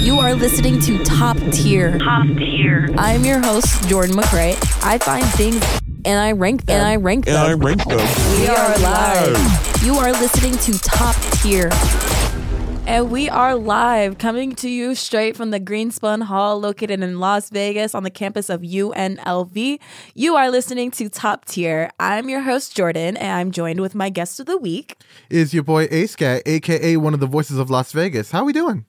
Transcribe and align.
You 0.00 0.18
are 0.18 0.34
listening 0.34 0.80
to 0.80 1.02
Top 1.04 1.36
Tier. 1.52 1.98
Top 1.98 2.26
tier. 2.26 2.88
I'm 2.96 3.24
your 3.24 3.40
host, 3.40 3.88
Jordan 3.88 4.16
McRae. 4.16 4.56
I 4.84 4.98
find 4.98 5.24
things 5.24 5.62
and 6.04 6.18
I 6.18 6.32
rank 6.32 6.66
them. 6.66 6.78
And 6.80 6.86
I 6.86 6.96
rank 6.96 7.26
them. 7.26 7.36
And 7.36 7.44
I 7.44 7.52
rank 7.54 7.84
them. 7.84 7.98
we 8.40 8.48
are 8.48 8.78
live. 8.78 9.82
You 9.84 9.94
are 9.94 10.10
listening 10.12 10.56
to 10.58 10.78
Top 10.80 11.14
Tier. 11.40 11.70
And 12.84 13.12
we 13.12 13.28
are 13.28 13.54
live, 13.54 14.18
coming 14.18 14.56
to 14.56 14.68
you 14.68 14.96
straight 14.96 15.36
from 15.36 15.50
the 15.52 15.60
Greenspun 15.60 16.22
Hall 16.24 16.58
located 16.58 17.00
in 17.00 17.20
Las 17.20 17.48
Vegas 17.50 17.94
on 17.94 18.02
the 18.02 18.10
campus 18.10 18.50
of 18.50 18.62
UNLV. 18.62 19.78
You 20.14 20.34
are 20.34 20.50
listening 20.50 20.90
to 20.92 21.08
Top 21.08 21.44
Tier. 21.44 21.90
I'm 22.00 22.28
your 22.28 22.40
host, 22.40 22.76
Jordan, 22.76 23.16
and 23.16 23.32
I'm 23.32 23.52
joined 23.52 23.80
with 23.80 23.94
my 23.94 24.10
guest 24.10 24.40
of 24.40 24.46
the 24.46 24.58
week. 24.58 24.96
Is 25.30 25.54
your 25.54 25.62
boy 25.62 25.86
A-Scat, 25.92 26.42
aka 26.44 26.96
one 26.96 27.14
of 27.14 27.20
the 27.20 27.26
voices 27.28 27.58
of 27.58 27.70
Las 27.70 27.92
Vegas. 27.92 28.32
How 28.32 28.44
we 28.44 28.52
doing? 28.52 28.84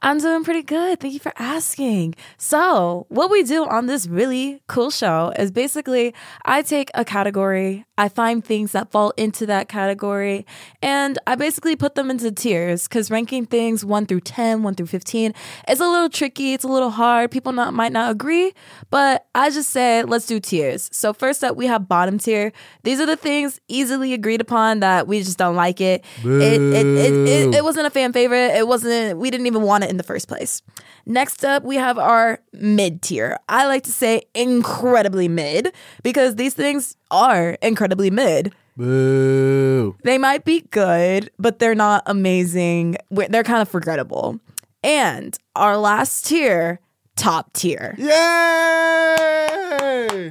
I'm 0.00 0.18
doing 0.18 0.44
pretty 0.44 0.62
good. 0.62 1.00
Thank 1.00 1.14
you 1.14 1.20
for 1.20 1.32
asking. 1.36 2.14
So, 2.38 3.06
what 3.08 3.30
we 3.30 3.42
do 3.42 3.64
on 3.64 3.86
this 3.86 4.06
really 4.06 4.62
cool 4.66 4.90
show 4.90 5.32
is 5.38 5.50
basically 5.50 6.14
I 6.44 6.62
take 6.62 6.90
a 6.94 7.04
category, 7.04 7.84
I 7.98 8.08
find 8.08 8.44
things 8.44 8.72
that 8.72 8.90
fall 8.90 9.12
into 9.16 9.46
that 9.46 9.68
category, 9.68 10.46
and 10.80 11.18
I 11.26 11.34
basically 11.34 11.76
put 11.76 11.94
them 11.94 12.10
into 12.10 12.30
tiers 12.32 12.88
because 12.88 13.10
ranking 13.10 13.46
things 13.46 13.84
1 13.84 14.06
through 14.06 14.20
10, 14.20 14.62
1 14.62 14.74
through 14.74 14.86
15 14.86 15.34
is 15.68 15.80
a 15.80 15.86
little 15.86 16.08
tricky, 16.08 16.54
it's 16.54 16.64
a 16.64 16.68
little 16.68 16.90
hard. 16.90 17.30
People 17.30 17.52
not, 17.52 17.74
might 17.74 17.92
not 17.92 18.10
agree, 18.10 18.52
but 18.90 19.26
I 19.34 19.50
just 19.50 19.70
say 19.70 20.02
let's 20.02 20.26
do 20.26 20.40
tiers. 20.40 20.88
So, 20.92 21.12
first 21.12 21.44
up, 21.44 21.56
we 21.56 21.66
have 21.66 21.88
bottom 21.88 22.18
tier. 22.18 22.52
These 22.82 23.00
are 23.00 23.06
the 23.06 23.16
things 23.16 23.60
easily 23.68 24.12
agreed 24.12 24.40
upon 24.40 24.80
that 24.80 25.06
we 25.06 25.20
just 25.20 25.38
don't 25.38 25.56
like 25.56 25.80
it. 25.80 26.04
It, 26.22 26.60
it, 26.60 26.86
it, 26.86 27.28
it, 27.28 27.54
it 27.56 27.64
wasn't 27.64 27.86
a 27.86 27.90
fan 27.90 28.12
favorite. 28.12 28.54
It 28.56 28.66
wasn't, 28.66 29.18
we 29.18 29.30
didn't 29.30 29.46
even 29.46 29.61
want 29.62 29.84
it 29.84 29.90
in 29.90 29.96
the 29.96 30.02
first 30.02 30.28
place. 30.28 30.62
Next 31.06 31.44
up, 31.44 31.62
we 31.64 31.76
have 31.76 31.98
our 31.98 32.40
mid 32.52 33.02
tier. 33.02 33.38
I 33.48 33.66
like 33.66 33.82
to 33.84 33.92
say 33.92 34.22
incredibly 34.34 35.28
mid 35.28 35.72
because 36.02 36.36
these 36.36 36.54
things 36.54 36.96
are 37.10 37.56
incredibly 37.62 38.10
mid. 38.10 38.54
Boo. 38.76 39.96
They 40.02 40.18
might 40.18 40.44
be 40.44 40.62
good, 40.70 41.30
but 41.38 41.58
they're 41.58 41.74
not 41.74 42.02
amazing. 42.06 42.96
They're 43.10 43.42
kind 43.44 43.60
of 43.62 43.68
forgettable. 43.68 44.40
And 44.82 45.38
our 45.54 45.76
last 45.76 46.26
tier, 46.26 46.80
top 47.16 47.52
tier. 47.52 47.94
Yay! 47.98 49.22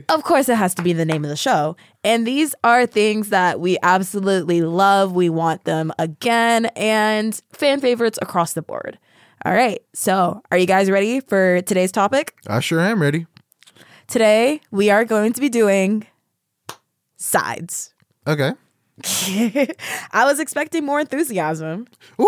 Of 0.09 0.23
course, 0.23 0.49
it 0.49 0.55
has 0.55 0.73
to 0.75 0.81
be 0.81 0.93
the 0.93 1.05
name 1.05 1.23
of 1.23 1.29
the 1.29 1.35
show. 1.35 1.75
And 2.03 2.25
these 2.25 2.55
are 2.63 2.85
things 2.85 3.29
that 3.29 3.59
we 3.59 3.77
absolutely 3.83 4.61
love. 4.61 5.13
We 5.13 5.29
want 5.29 5.65
them 5.65 5.93
again 5.99 6.65
and 6.75 7.39
fan 7.53 7.79
favorites 7.79 8.17
across 8.21 8.53
the 8.53 8.61
board. 8.61 8.97
All 9.43 9.53
right. 9.53 9.81
So, 9.93 10.41
are 10.51 10.57
you 10.57 10.67
guys 10.67 10.89
ready 10.91 11.19
for 11.19 11.61
today's 11.61 11.91
topic? 11.91 12.35
I 12.47 12.59
sure 12.59 12.79
am 12.79 13.01
ready. 13.01 13.25
Today, 14.07 14.61
we 14.71 14.89
are 14.89 15.03
going 15.05 15.33
to 15.33 15.41
be 15.41 15.49
doing 15.49 16.05
sides. 17.17 17.93
Okay. 18.27 18.51
I 20.11 20.25
was 20.25 20.39
expecting 20.39 20.85
more 20.85 20.99
enthusiasm. 20.99 21.87
Woo! 22.17 22.27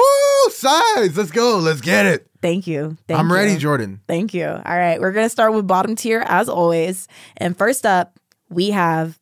Sides. 0.50 1.16
Let's 1.16 1.30
go. 1.30 1.58
Let's 1.58 1.82
get 1.82 2.08
it. 2.08 2.28
Thank 2.42 2.66
you. 2.66 2.98
Thank 3.08 3.20
I'm 3.20 3.30
you. 3.30 3.36
ready, 3.36 3.58
Jordan. 3.58 4.02
Thank 4.08 4.34
you. 4.34 4.48
All 4.48 4.62
right. 4.78 5.00
We're 5.00 5.12
going 5.12 5.26
to 5.26 5.30
start 5.30 5.54
with 5.54 5.68
bottom 5.68 5.96
tier 5.96 6.24
as 6.28 6.50
always. 6.50 7.08
And 7.38 7.56
first 7.56 7.86
up, 7.86 8.20
we 8.50 8.72
have 8.72 9.20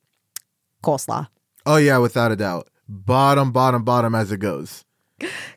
coleslaw. 0.81 1.27
Oh 1.65 1.75
yeah, 1.75 1.97
without 1.97 2.31
a 2.31 2.35
doubt. 2.35 2.69
Bottom, 2.87 3.51
bottom, 3.51 3.83
bottom 3.83 4.15
as 4.15 4.31
it 4.31 4.37
goes. 4.39 4.85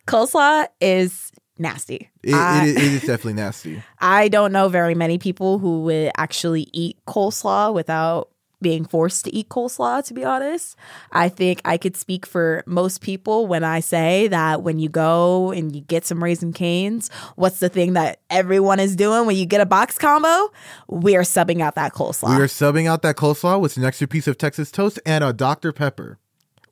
Coleslaw 0.06 0.66
is 0.80 1.30
nasty. 1.58 2.10
It, 2.22 2.34
I- 2.34 2.66
it, 2.66 2.77
it 2.77 2.83
is 2.83 3.00
definitely 3.06 3.34
nasty. 3.34 3.83
I 3.98 4.28
don't 4.28 4.52
know 4.52 4.69
very 4.69 4.94
many 4.94 5.19
people 5.19 5.58
who 5.58 5.83
would 5.84 6.10
actually 6.16 6.69
eat 6.72 6.98
coleslaw 7.06 7.72
without 7.74 8.30
being 8.62 8.86
forced 8.86 9.27
to 9.27 9.34
eat 9.34 9.50
coleslaw, 9.50 10.02
to 10.02 10.14
be 10.14 10.25
honest. 10.25 10.75
I 11.12 11.28
think 11.28 11.60
I 11.66 11.76
could 11.76 11.98
speak 11.98 12.25
for 12.25 12.62
most 12.66 13.03
people 13.03 13.47
when 13.47 13.62
I 13.62 13.81
say 13.81 14.26
that 14.28 14.62
when 14.62 14.78
you 14.78 14.88
go 14.88 15.50
and 15.50 15.75
you 15.76 15.82
get 15.82 16.06
some 16.06 16.25
Raising 16.25 16.54
Cane's, 16.54 17.10
what's 17.37 17.60
the 17.60 17.69
thing 17.69 17.92
that 17.92 18.21
everyone 18.31 18.81
is 18.81 18.97
doing 18.97 19.26
when 19.26 19.36
you 19.36 19.44
get 19.44 19.60
a 19.60 19.66
box 19.66 19.98
combo? 19.98 20.50
We 20.88 21.15
are 21.15 21.22
subbing 21.25 21.60
out 21.60 21.75
that 21.75 21.92
coleslaw 21.92 22.34
We 22.38 22.42
are 22.42 22.47
subbing 22.47 22.86
out 22.88 23.03
that 23.03 23.16
coleslaw 23.16 23.60
with 23.60 23.76
an 23.76 23.84
extra 23.84 24.09
piece 24.09 24.26
of 24.26 24.38
Texas 24.38 24.71
toast 24.71 24.98
and 25.04 25.22
a 25.22 25.34
Dr. 25.34 25.71
Pepper 25.72 26.19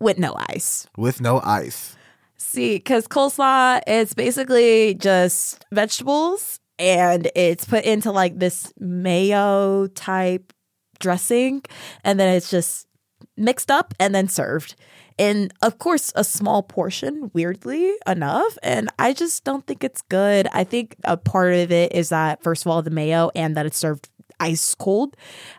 with 0.00 0.18
no 0.18 0.34
ice. 0.48 0.86
with 0.96 1.20
no 1.20 1.40
ice. 1.40 1.94
See, 2.42 2.74
because 2.74 3.06
coleslaw, 3.06 3.80
it's 3.86 4.14
basically 4.14 4.94
just 4.94 5.64
vegetables 5.72 6.58
and 6.78 7.30
it's 7.36 7.64
put 7.64 7.84
into 7.84 8.10
like 8.10 8.38
this 8.38 8.72
mayo 8.78 9.86
type 9.86 10.52
dressing 10.98 11.62
and 12.04 12.18
then 12.18 12.34
it's 12.34 12.50
just 12.50 12.88
mixed 13.36 13.70
up 13.70 13.94
and 13.98 14.14
then 14.14 14.28
served. 14.28 14.74
And 15.18 15.54
of 15.62 15.78
course, 15.78 16.12
a 16.16 16.24
small 16.24 16.62
portion, 16.62 17.30
weirdly 17.32 17.94
enough. 18.06 18.58
And 18.62 18.90
I 18.98 19.12
just 19.12 19.44
don't 19.44 19.66
think 19.66 19.84
it's 19.84 20.02
good. 20.02 20.48
I 20.52 20.64
think 20.64 20.96
a 21.04 21.16
part 21.16 21.54
of 21.54 21.70
it 21.70 21.92
is 21.92 22.08
that, 22.08 22.42
first 22.42 22.66
of 22.66 22.72
all, 22.72 22.82
the 22.82 22.90
mayo 22.90 23.30
and 23.34 23.56
that 23.56 23.66
it's 23.66 23.78
served 23.78 24.10
ice 24.40 24.74
cold. 24.74 25.16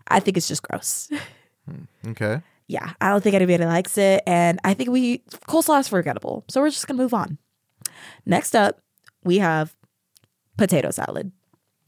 I 0.09 0.19
think 0.19 0.37
it's 0.37 0.49
just 0.49 0.63
gross. 0.63 1.09
Hmm, 1.65 2.09
okay. 2.09 2.41
Yeah, 2.67 2.93
I 3.01 3.09
don't 3.09 3.23
think 3.23 3.35
anybody 3.35 3.65
likes 3.65 3.97
it. 3.97 4.23
And 4.25 4.59
I 4.63 4.73
think 4.73 4.89
we 4.89 5.19
coleslaw 5.47 5.79
is 5.79 5.87
forgettable. 5.87 6.43
So 6.49 6.61
we're 6.61 6.69
just 6.69 6.87
gonna 6.87 7.01
move 7.01 7.13
on. 7.13 7.37
Next 8.25 8.55
up, 8.55 8.79
we 9.23 9.39
have 9.39 9.75
potato 10.57 10.91
salad. 10.91 11.31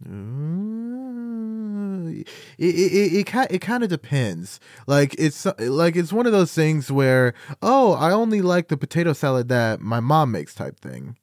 Mm, 0.05 2.21
It 2.21 2.27
it 2.57 2.75
it, 2.75 3.13
it, 3.27 3.51
it 3.51 3.61
kind 3.61 3.83
of 3.83 3.89
depends. 3.89 4.59
Like 4.87 5.15
it's 5.17 5.45
like 5.59 5.95
it's 5.95 6.13
one 6.13 6.25
of 6.25 6.31
those 6.31 6.53
things 6.53 6.91
where 6.91 7.33
oh 7.61 7.93
I 7.93 8.11
only 8.11 8.41
like 8.41 8.67
the 8.67 8.77
potato 8.77 9.13
salad 9.13 9.49
that 9.49 9.81
my 9.81 9.99
mom 9.99 10.31
makes 10.31 10.53
type 10.53 10.79
thing. 10.79 11.17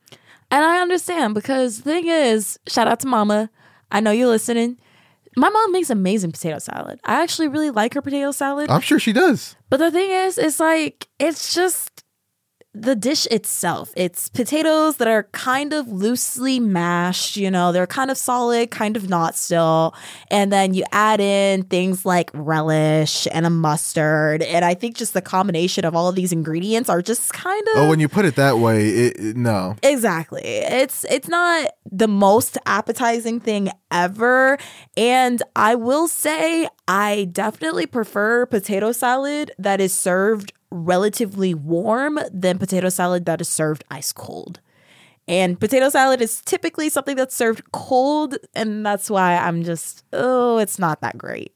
And 0.51 0.65
I 0.65 0.83
understand 0.83 1.35
because 1.35 1.79
the 1.79 1.85
thing 1.93 2.09
is, 2.09 2.59
shout 2.69 2.89
out 2.89 3.01
to 3.01 3.07
mama. 3.07 3.51
I 3.91 4.01
know 4.01 4.11
you're 4.11 4.29
listening. 4.29 4.79
My 5.37 5.49
mom 5.49 5.73
makes 5.73 5.91
amazing 5.91 6.33
potato 6.33 6.59
salad. 6.59 7.01
I 7.05 7.23
actually 7.23 7.49
really 7.49 7.71
like 7.71 7.95
her 7.95 8.03
potato 8.03 8.33
salad. 8.33 8.71
I'm 8.71 8.81
sure 8.83 8.99
she 8.99 9.13
does. 9.13 9.57
But 9.71 9.79
the 9.79 9.91
thing 9.91 10.11
is, 10.11 10.37
it's 10.37 10.61
like 10.61 11.09
it's 11.19 11.55
just 11.55 12.02
the 12.75 12.97
dish 12.97 13.27
itself. 13.31 13.93
It's 13.97 14.31
potatoes 14.31 14.97
that 14.97 15.07
are 15.07 15.25
kind 15.33 15.75
of 15.75 15.89
loosely 15.89 16.59
mashed, 16.59 17.37
you 17.37 17.51
know, 17.51 17.71
they're 17.71 17.87
kind 17.87 18.11
of 18.11 18.17
solid, 18.17 18.71
kind 18.71 18.97
of 18.97 19.11
not 19.11 19.37
still. 19.37 19.95
And 20.31 20.51
then 20.51 20.73
you 20.73 20.85
add 20.91 21.21
in 21.21 21.65
things 21.65 22.07
like 22.07 22.31
relish 22.33 23.29
and 23.31 23.45
a 23.45 23.51
mustard. 23.51 24.43
And 24.43 24.65
I 24.65 24.73
think 24.73 24.97
just 24.97 25.13
the 25.13 25.21
combination 25.21 25.85
of 25.85 25.95
all 25.95 26.09
of 26.09 26.15
these 26.15 26.33
ingredients 26.33 26.89
are 26.89 27.03
just 27.03 27.33
kind 27.35 27.63
of 27.75 27.77
Oh, 27.77 27.89
when 27.91 28.01
you 28.01 28.09
put 28.09 28.25
it 28.25 28.37
that 28.37 28.57
way, 28.59 28.89
it, 28.89 29.17
it- 29.19 29.37
no. 29.37 29.77
Exactly. 29.83 30.43
It's 30.43 31.05
it's 31.11 31.29
not 31.29 31.71
the 31.91 32.09
most 32.09 32.57
appetizing 32.65 33.41
thing 33.41 33.71
ever 33.91 34.57
and 34.97 35.43
I 35.55 35.75
will 35.75 36.09
say 36.09 36.69
I 36.89 37.29
definitely 37.31 37.87
prefer 37.87 38.47
potato 38.47 38.93
salad 38.93 39.53
that 39.59 39.81
is 39.81 39.95
served 39.95 40.53
relatively 40.71 41.55
warm 41.55 42.19
than 42.33 42.59
potato 42.59 42.89
salad 42.89 43.25
that 43.27 43.41
is 43.41 43.49
served 43.49 43.85
ice 43.91 44.13
cold. 44.13 44.61
And 45.29 45.61
potato 45.61 45.89
salad 45.89 46.21
is 46.21 46.41
typically 46.41 46.89
something 46.89 47.17
that's 47.17 47.37
served 47.37 47.71
cold 47.73 48.37
and 48.55 48.85
that's 48.85 49.09
why 49.09 49.37
I'm 49.37 49.63
just 49.63 50.05
oh, 50.13 50.59
it's 50.59 50.79
not 50.79 51.01
that 51.01 51.17
great. 51.17 51.55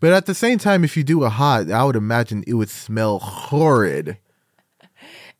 But 0.00 0.12
at 0.12 0.26
the 0.26 0.34
same 0.34 0.58
time, 0.58 0.84
if 0.84 0.96
you 0.96 1.02
do 1.02 1.24
it 1.24 1.30
hot, 1.30 1.70
I 1.70 1.84
would 1.84 1.96
imagine 1.96 2.44
it 2.46 2.54
would 2.54 2.70
smell 2.70 3.18
horrid. 3.18 4.16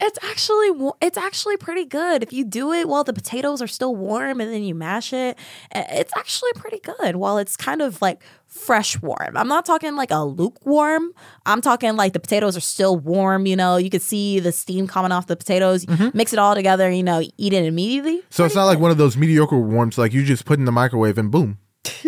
It's 0.00 0.18
actually 0.22 0.92
it's 1.00 1.18
actually 1.18 1.56
pretty 1.56 1.84
good 1.84 2.22
if 2.22 2.32
you 2.32 2.44
do 2.44 2.72
it 2.72 2.88
while 2.88 3.02
the 3.02 3.12
potatoes 3.12 3.60
are 3.60 3.66
still 3.66 3.96
warm 3.96 4.40
and 4.40 4.52
then 4.52 4.62
you 4.62 4.74
mash 4.74 5.12
it. 5.12 5.36
It's 5.74 6.16
actually 6.16 6.52
pretty 6.54 6.78
good 6.78 7.16
while 7.16 7.38
it's 7.38 7.56
kind 7.56 7.82
of 7.82 8.00
like 8.00 8.22
fresh 8.46 9.00
warm. 9.02 9.36
I'm 9.36 9.48
not 9.48 9.66
talking 9.66 9.96
like 9.96 10.12
a 10.12 10.24
lukewarm. 10.24 11.12
I'm 11.46 11.60
talking 11.60 11.96
like 11.96 12.12
the 12.12 12.20
potatoes 12.20 12.56
are 12.56 12.60
still 12.60 12.96
warm. 12.96 13.46
You 13.46 13.56
know, 13.56 13.76
you 13.76 13.90
can 13.90 14.00
see 14.00 14.38
the 14.38 14.52
steam 14.52 14.86
coming 14.86 15.10
off 15.10 15.26
the 15.26 15.36
potatoes. 15.36 15.84
Mm-hmm. 15.84 16.16
Mix 16.16 16.32
it 16.32 16.38
all 16.38 16.54
together. 16.54 16.88
You 16.90 17.02
know, 17.02 17.20
eat 17.36 17.52
it 17.52 17.64
immediately. 17.64 18.22
So 18.30 18.44
it's 18.44 18.54
not 18.54 18.66
like 18.66 18.78
one 18.78 18.92
of 18.92 18.98
those 18.98 19.16
mediocre 19.16 19.58
warms, 19.58 19.98
like 19.98 20.12
you 20.12 20.24
just 20.24 20.44
put 20.44 20.60
in 20.60 20.64
the 20.64 20.72
microwave 20.72 21.18
and 21.18 21.30
boom. 21.30 21.58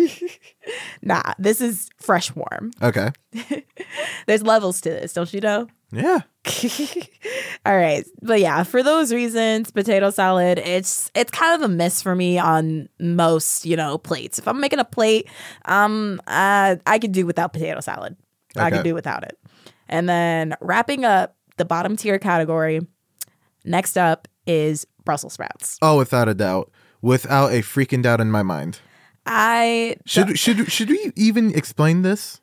Nah, 1.03 1.33
this 1.39 1.61
is 1.61 1.89
fresh 1.97 2.33
warm. 2.35 2.71
Okay. 2.81 3.11
There's 4.27 4.43
levels 4.43 4.81
to 4.81 4.89
this, 4.89 5.13
don't 5.13 5.33
you 5.33 5.41
know? 5.41 5.67
Yeah. 5.91 6.19
All 7.65 7.75
right. 7.75 8.05
But 8.21 8.39
yeah, 8.39 8.63
for 8.63 8.81
those 8.83 9.11
reasons, 9.13 9.71
potato 9.71 10.09
salad, 10.09 10.59
it's 10.59 11.11
it's 11.15 11.31
kind 11.31 11.55
of 11.55 11.69
a 11.69 11.73
miss 11.73 12.01
for 12.01 12.15
me 12.15 12.37
on 12.39 12.87
most, 12.99 13.65
you 13.65 13.75
know, 13.75 13.97
plates. 13.97 14.39
If 14.39 14.47
I'm 14.47 14.59
making 14.59 14.79
a 14.79 14.85
plate, 14.85 15.27
um 15.65 16.21
uh, 16.27 16.77
I 16.85 16.99
could 16.99 17.11
do 17.11 17.25
without 17.25 17.53
potato 17.53 17.79
salad. 17.81 18.15
I 18.55 18.69
could 18.69 18.83
do 18.83 18.93
without 18.93 19.23
it. 19.23 19.37
And 19.89 20.07
then 20.09 20.55
wrapping 20.61 21.03
up 21.05 21.35
the 21.57 21.65
bottom 21.65 21.95
tier 21.97 22.19
category, 22.19 22.81
next 23.65 23.97
up 23.97 24.27
is 24.47 24.85
Brussels 25.05 25.33
sprouts. 25.33 25.77
Oh, 25.81 25.97
without 25.97 26.27
a 26.29 26.33
doubt. 26.33 26.71
without 27.01 27.51
a 27.51 27.61
freaking 27.61 28.01
doubt 28.03 28.21
in 28.21 28.29
my 28.31 28.43
mind. 28.43 28.79
I 29.25 29.97
Should 30.05 30.37
should 30.37 30.71
should 30.71 30.89
we 30.89 31.11
even 31.15 31.53
explain 31.55 32.01
this? 32.01 32.41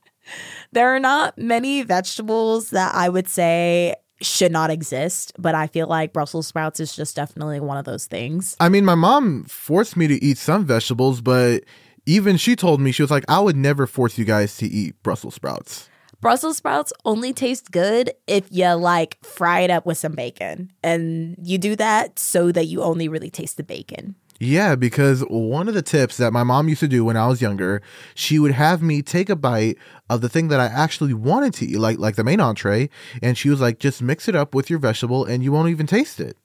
there 0.73 0.95
are 0.95 1.01
not 1.01 1.39
many 1.39 1.83
vegetables 1.83 2.71
that 2.71 2.95
I 2.95 3.09
would 3.09 3.29
say 3.29 3.95
should 4.21 4.53
not 4.53 4.71
exist, 4.71 5.33
but 5.39 5.55
I 5.55 5.69
feel 5.69 5.87
like 5.87 6.13
Brussels 6.13 6.47
sprouts 6.49 6.81
is 6.81 6.95
just 6.95 7.17
definitely 7.17 7.61
one 7.61 7.79
of 7.79 7.85
those 7.85 8.07
things. 8.07 8.57
I 8.61 8.69
mean, 8.69 8.85
my 8.85 8.97
mom 8.97 9.45
forced 9.45 9.97
me 9.97 10.07
to 10.09 10.23
eat 10.23 10.39
some 10.39 10.67
vegetables, 10.67 11.21
but 11.21 11.65
even 12.05 12.37
she 12.37 12.57
told 12.57 12.81
me 12.81 12.91
she 12.93 13.03
was 13.03 13.11
like, 13.11 13.25
"I 13.29 13.41
would 13.41 13.57
never 13.57 13.87
force 13.87 14.19
you 14.19 14.25
guys 14.25 14.57
to 14.59 14.67
eat 14.67 15.01
Brussels 15.03 15.35
sprouts." 15.35 15.89
Brussels 16.21 16.57
sprouts 16.57 16.93
only 17.05 17.33
taste 17.33 17.71
good 17.71 18.11
if 18.27 18.45
you 18.51 18.67
like 18.73 19.19
fry 19.25 19.61
it 19.61 19.71
up 19.71 19.87
with 19.87 19.99
some 19.99 20.13
bacon. 20.13 20.73
And 20.83 21.37
you 21.41 21.59
do 21.59 21.77
that 21.77 22.19
so 22.19 22.51
that 22.51 22.67
you 22.67 22.83
only 22.83 23.09
really 23.09 23.31
taste 23.31 23.57
the 23.57 23.63
bacon. 23.63 24.17
Yeah, 24.41 24.77
because 24.77 25.23
one 25.23 25.67
of 25.67 25.75
the 25.75 25.83
tips 25.83 26.17
that 26.19 26.33
my 26.33 26.45
mom 26.45 26.69
used 26.69 26.81
to 26.81 26.89
do 26.89 27.05
when 27.05 27.17
I 27.17 27.27
was 27.27 27.43
younger, 27.43 27.83
she 28.15 28.39
would 28.39 28.53
have 28.53 28.83
me 28.83 29.03
take 29.03 29.29
a 29.29 29.37
bite 29.37 29.79
of 30.09 30.21
the 30.21 30.29
thing 30.29 30.49
that 30.49 30.61
I 30.61 30.67
actually 30.67 31.13
wanted 31.13 31.55
to 31.55 31.67
eat, 31.67 31.79
like 31.79 31.99
like 31.99 32.15
the 32.15 32.25
main 32.25 32.41
entree, 32.41 32.89
and 33.21 33.37
she 33.37 33.51
was 33.51 33.61
like, 33.61 33.81
"Just 33.81 34.01
mix 34.01 34.29
it 34.29 34.37
up 34.37 34.55
with 34.55 34.71
your 34.71 34.79
vegetable, 34.79 35.25
and 35.25 35.43
you 35.43 35.51
won't 35.51 35.71
even 35.71 35.87
taste 35.87 36.21
it." 36.21 36.37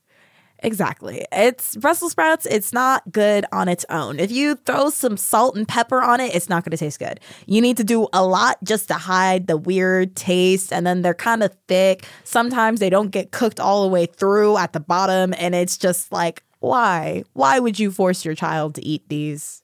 Exactly. 0.64 1.26
It's 1.34 1.76
Brussels 1.76 2.14
sprouts, 2.14 2.46
it's 2.46 2.72
not 2.72 3.12
good 3.12 3.46
on 3.52 3.68
its 3.68 3.86
own. 3.90 4.18
If 4.18 4.32
you 4.32 4.56
throw 4.56 4.90
some 4.90 5.18
salt 5.18 5.58
and 5.58 5.68
pepper 5.68 6.02
on 6.02 6.22
it, 6.22 6.34
it's 6.34 6.48
not 6.48 6.64
going 6.64 6.72
to 6.72 6.78
taste 6.78 7.00
good. 7.00 7.20
You 7.46 7.60
need 7.62 7.76
to 7.78 7.84
do 7.84 8.08
a 8.14 8.26
lot 8.26 8.64
just 8.64 8.88
to 8.88 8.94
hide 8.94 9.48
the 9.48 9.58
weird 9.58 10.16
taste. 10.16 10.72
And 10.72 10.88
then 10.88 11.02
they're 11.02 11.14
kind 11.14 11.44
of 11.44 11.54
thick. 11.68 12.08
Sometimes 12.24 12.80
they 12.80 12.90
don't 12.90 13.12
get 13.12 13.32
cooked 13.32 13.60
all 13.60 13.84
the 13.84 13.90
way 13.90 14.06
through 14.06 14.58
at 14.58 14.72
the 14.72 14.80
bottom. 14.80 15.34
And 15.38 15.54
it's 15.54 15.78
just 15.78 16.14
like, 16.14 16.44
why? 16.64 17.24
Why 17.34 17.60
would 17.60 17.78
you 17.78 17.92
force 17.92 18.24
your 18.24 18.36
child 18.36 18.76
to 18.76 18.86
eat 18.86 19.10
these? 19.10 19.64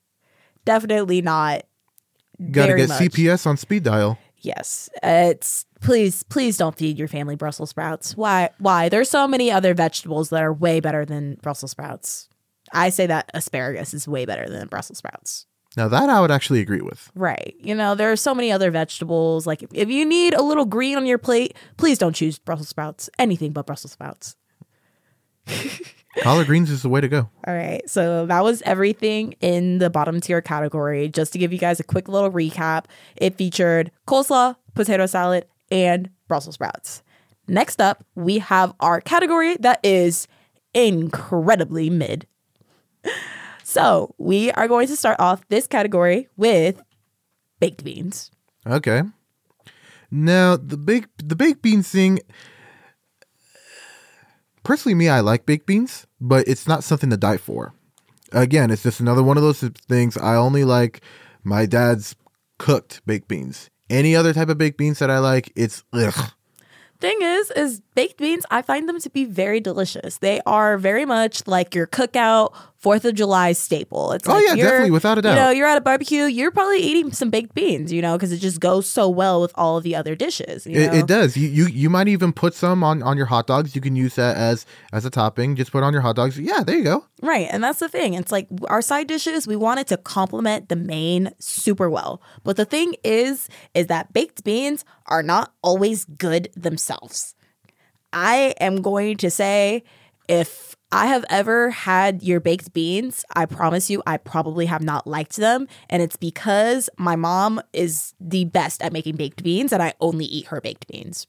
Definitely 0.66 1.22
not. 1.22 1.64
Got 2.52 2.68
to 2.68 2.76
get 2.76 2.90
much. 2.90 3.00
CPS 3.00 3.48
on 3.48 3.56
speed 3.56 3.84
dial. 3.84 4.20
Yes, 4.42 4.90
it's 5.02 5.66
please, 5.80 6.24
please 6.24 6.58
don't 6.58 6.78
feed 6.78 7.00
your 7.00 7.08
family 7.08 7.38
Brussels 7.38 7.70
sprouts. 7.70 8.18
Why? 8.18 8.50
Why? 8.58 8.90
There's 8.90 9.10
so 9.10 9.30
many 9.30 9.50
other 9.50 9.74
vegetables 9.74 10.30
that 10.32 10.44
are 10.44 10.52
way 10.52 10.82
better 10.82 11.06
than 11.06 11.36
Brussels 11.36 11.72
sprouts. 11.72 12.28
I 12.74 12.90
say 12.90 13.08
that 13.08 13.32
asparagus 13.34 13.94
is 13.94 14.06
way 14.06 14.26
better 14.26 14.50
than 14.50 14.68
Brussels 14.68 14.98
sprouts. 14.98 15.46
Now 15.78 15.88
that 15.88 16.10
I 16.10 16.20
would 16.20 16.32
actually 16.32 16.60
agree 16.60 16.82
with. 16.82 17.12
Right. 17.16 17.56
You 17.62 17.76
know, 17.76 17.96
there 17.96 18.12
are 18.12 18.18
so 18.18 18.36
many 18.36 18.52
other 18.52 18.72
vegetables. 18.72 19.48
Like 19.48 19.64
if, 19.64 19.70
if 19.74 19.90
you 19.90 20.06
need 20.06 20.34
a 20.34 20.42
little 20.42 20.66
green 20.66 20.98
on 20.98 21.06
your 21.06 21.18
plate, 21.18 21.56
please 21.78 21.98
don't 21.98 22.14
choose 22.14 22.40
Brussels 22.40 22.68
sprouts. 22.68 23.10
Anything 23.18 23.54
but 23.54 23.66
Brussels 23.66 23.94
sprouts. 23.94 24.36
Collard 26.22 26.48
greens 26.48 26.72
is 26.72 26.82
the 26.82 26.90
way 26.90 27.02
to 27.02 27.08
go. 27.08 27.30
All 27.48 27.54
right. 27.54 27.88
So 27.90 28.26
that 28.26 28.44
was 28.44 28.62
everything 28.64 29.34
in 29.42 29.78
the 29.78 29.90
bottom 29.90 30.20
tier 30.20 30.42
category. 30.42 31.08
Just 31.08 31.34
to 31.34 31.40
give 31.40 31.54
you 31.54 31.60
guys 31.60 31.80
a 31.80 31.84
quick 31.84 32.08
little 32.08 32.32
recap, 32.32 32.86
it 33.16 33.36
featured 33.36 33.92
coleslaw, 34.08 34.56
potato 34.74 35.06
salad, 35.06 35.46
and 35.72 36.10
Brussels 36.28 36.56
sprouts. 36.56 37.04
Next 37.48 37.80
up, 37.80 38.04
we 38.16 38.40
have 38.40 38.74
our 38.80 39.02
category 39.02 39.56
that 39.58 39.80
is 39.84 40.28
incredibly 40.74 41.90
mid. 41.90 42.28
So 43.70 44.16
we 44.18 44.50
are 44.54 44.68
going 44.68 44.88
to 44.88 44.96
start 44.96 45.20
off 45.20 45.48
this 45.50 45.68
category 45.68 46.28
with 46.36 46.82
baked 47.60 47.84
beans. 47.84 48.32
Okay. 48.66 49.04
Now 50.10 50.58
the 50.58 50.76
big 50.76 51.08
the 51.18 51.36
baked 51.36 51.62
beans 51.62 51.88
thing. 51.88 52.20
Personally, 54.70 54.94
me, 54.94 55.10
I 55.10 55.22
like 55.22 55.48
baked 55.48 55.66
beans, 55.66 56.06
but 56.22 56.48
it's 56.48 56.68
not 56.68 56.84
something 56.84 57.10
to 57.10 57.18
die 57.18 57.38
for. 57.38 57.74
Again, 58.32 58.70
it's 58.70 58.84
just 58.84 59.00
another 59.00 59.24
one 59.24 59.36
of 59.36 59.42
those 59.42 59.62
things. 59.62 60.16
I 60.16 60.36
only 60.36 60.64
like 60.64 61.02
my 61.44 61.66
dad's 61.66 62.16
cooked 62.60 63.02
baked 63.04 63.28
beans. 63.28 63.72
Any 63.90 64.16
other 64.16 64.32
type 64.32 64.48
of 64.48 64.60
baked 64.60 64.78
beans 64.78 65.00
that 65.00 65.10
I 65.10 65.18
like, 65.18 65.52
it's 65.56 65.84
ugh. 65.92 66.34
Thing 67.00 67.18
is, 67.20 67.50
is 67.56 67.82
baked 67.96 68.20
beans, 68.20 68.46
I 68.52 68.62
find 68.62 68.88
them 68.88 69.00
to 69.00 69.10
be 69.10 69.26
very 69.26 69.60
delicious. 69.60 70.20
They 70.20 70.40
are 70.46 70.78
very 70.78 71.04
much 71.04 71.48
like 71.48 71.74
your 71.74 71.88
cookout 71.88 72.54
Fourth 72.80 73.04
of 73.04 73.14
July 73.14 73.52
staple. 73.52 74.14
It's 74.14 74.28
Oh, 74.28 74.32
like 74.32 74.46
yeah, 74.48 74.56
definitely, 74.56 74.92
without 74.92 75.18
a 75.18 75.22
doubt. 75.22 75.32
You 75.32 75.36
know, 75.36 75.50
you're 75.50 75.68
at 75.68 75.78
a 75.78 75.82
barbecue, 75.82 76.24
you're 76.24 76.50
probably 76.50 76.78
eating 76.80 77.12
some 77.12 77.30
baked 77.30 77.54
beans, 77.54 77.92
you 77.92 78.02
know, 78.02 78.16
because 78.16 78.32
it 78.32 78.38
just 78.38 78.62
goes 78.62 78.88
so 78.90 79.10
well 79.10 79.42
with 79.42 79.52
all 79.56 79.76
of 79.76 79.84
the 79.84 79.98
other 79.98 80.16
dishes. 80.16 80.66
You 80.66 80.80
It, 80.80 80.88
know? 80.94 81.00
it 81.00 81.06
does. 81.08 81.36
You, 81.36 81.50
you 81.50 81.68
you 81.68 81.90
might 81.90 82.08
even 82.08 82.32
put 82.32 82.54
some 82.54 82.82
on 82.82 83.04
on 83.04 83.18
your 83.18 83.26
hot 83.26 83.48
dogs. 83.48 83.76
You 83.76 83.82
can 83.82 83.98
use 83.98 84.16
that 84.16 84.38
as 84.38 84.66
as 84.94 85.04
a 85.04 85.10
topping. 85.10 85.58
Just 85.58 85.72
put 85.74 85.84
on 85.84 85.92
your 85.92 86.02
hot 86.02 86.16
dogs. 86.16 86.40
Yeah, 86.40 86.64
there 86.64 86.78
you 86.78 86.84
go. 86.86 87.06
Right. 87.22 87.48
And 87.52 87.62
that's 87.62 87.80
the 87.80 87.90
thing. 87.90 88.14
It's 88.14 88.32
like 88.32 88.48
our 88.70 88.82
side 88.82 89.08
dishes, 89.08 89.46
we 89.46 89.58
want 89.58 89.82
it 89.82 89.88
to 89.88 89.98
complement 89.98 90.70
the 90.70 90.78
main 90.78 91.32
super 91.40 91.90
well. 91.90 92.22
But 92.46 92.56
the 92.56 92.64
thing 92.66 92.96
is, 93.04 93.50
is 93.74 93.88
that 93.88 94.14
baked 94.14 94.46
beans 94.46 94.86
are 95.08 95.22
not 95.22 95.52
always 95.62 96.06
good 96.06 96.48
themselves. 96.56 97.36
I 98.14 98.56
am 98.62 98.82
going 98.82 99.18
to 99.18 99.30
say 99.30 99.84
if 100.30 100.78
I 100.92 101.08
have 101.08 101.24
ever 101.30 101.70
had 101.70 102.24
your 102.24 102.40
baked 102.40 102.74
beans, 102.74 103.24
I 103.36 103.46
promise 103.46 103.90
you, 103.90 104.02
I 104.08 104.18
probably 104.18 104.66
have 104.66 104.82
not 104.82 105.06
liked 105.06 105.36
them. 105.36 105.68
And 105.90 106.02
it's 106.02 106.16
because 106.16 106.90
my 106.98 107.16
mom 107.16 107.62
is 107.74 108.14
the 108.20 108.46
best 108.46 108.82
at 108.82 108.92
making 108.92 109.16
baked 109.16 109.44
beans 109.44 109.72
and 109.72 109.84
I 109.84 109.94
only 110.02 110.26
eat 110.26 110.48
her 110.48 110.60
baked 110.62 110.88
beans. 110.88 111.28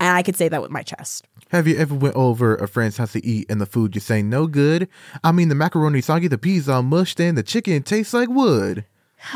And 0.00 0.16
I 0.16 0.22
could 0.22 0.36
say 0.36 0.48
that 0.48 0.62
with 0.62 0.70
my 0.70 0.82
chest. 0.82 1.26
Have 1.48 1.66
you 1.66 1.76
ever 1.76 1.94
went 1.94 2.14
over 2.14 2.54
a 2.54 2.68
friend's 2.68 2.98
house 2.98 3.12
to 3.12 3.24
eat 3.26 3.46
and 3.50 3.60
the 3.60 3.66
food 3.66 3.96
you 3.96 4.00
say 4.00 4.22
no 4.22 4.46
good? 4.46 4.88
I 5.24 5.32
mean 5.32 5.48
the 5.48 5.56
macaroni 5.56 6.00
soggy, 6.00 6.28
the 6.28 6.38
peas 6.38 6.68
all 6.68 6.82
mushed, 6.82 7.18
and 7.18 7.36
the 7.36 7.42
chicken 7.42 7.82
tastes 7.82 8.14
like 8.14 8.28
wood. 8.28 8.84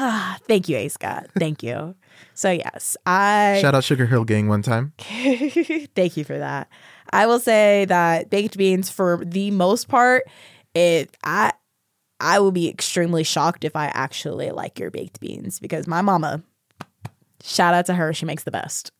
Thank 0.46 0.68
you, 0.68 0.76
A-Scat. 0.76 1.30
Thank 1.36 1.64
you. 1.64 1.96
So 2.34 2.50
yes, 2.50 2.96
I 3.06 3.58
Shout 3.60 3.74
out 3.74 3.84
Sugar 3.84 4.06
Hill 4.06 4.24
Gang 4.24 4.48
one 4.48 4.62
time. 4.62 4.92
thank 4.98 6.16
you 6.16 6.24
for 6.24 6.38
that. 6.38 6.68
I 7.12 7.26
will 7.26 7.40
say 7.40 7.84
that 7.86 8.30
baked 8.30 8.56
beans, 8.56 8.88
for 8.88 9.22
the 9.24 9.50
most 9.50 9.88
part, 9.88 10.24
it 10.74 11.16
I 11.22 11.52
I 12.20 12.38
will 12.38 12.52
be 12.52 12.68
extremely 12.68 13.24
shocked 13.24 13.64
if 13.64 13.76
I 13.76 13.86
actually 13.86 14.50
like 14.50 14.78
your 14.78 14.90
baked 14.90 15.20
beans 15.20 15.58
because 15.58 15.86
my 15.86 16.02
mama, 16.02 16.42
shout 17.42 17.74
out 17.74 17.86
to 17.86 17.94
her, 17.94 18.12
she 18.12 18.24
makes 18.24 18.44
the 18.44 18.50
best. 18.50 18.92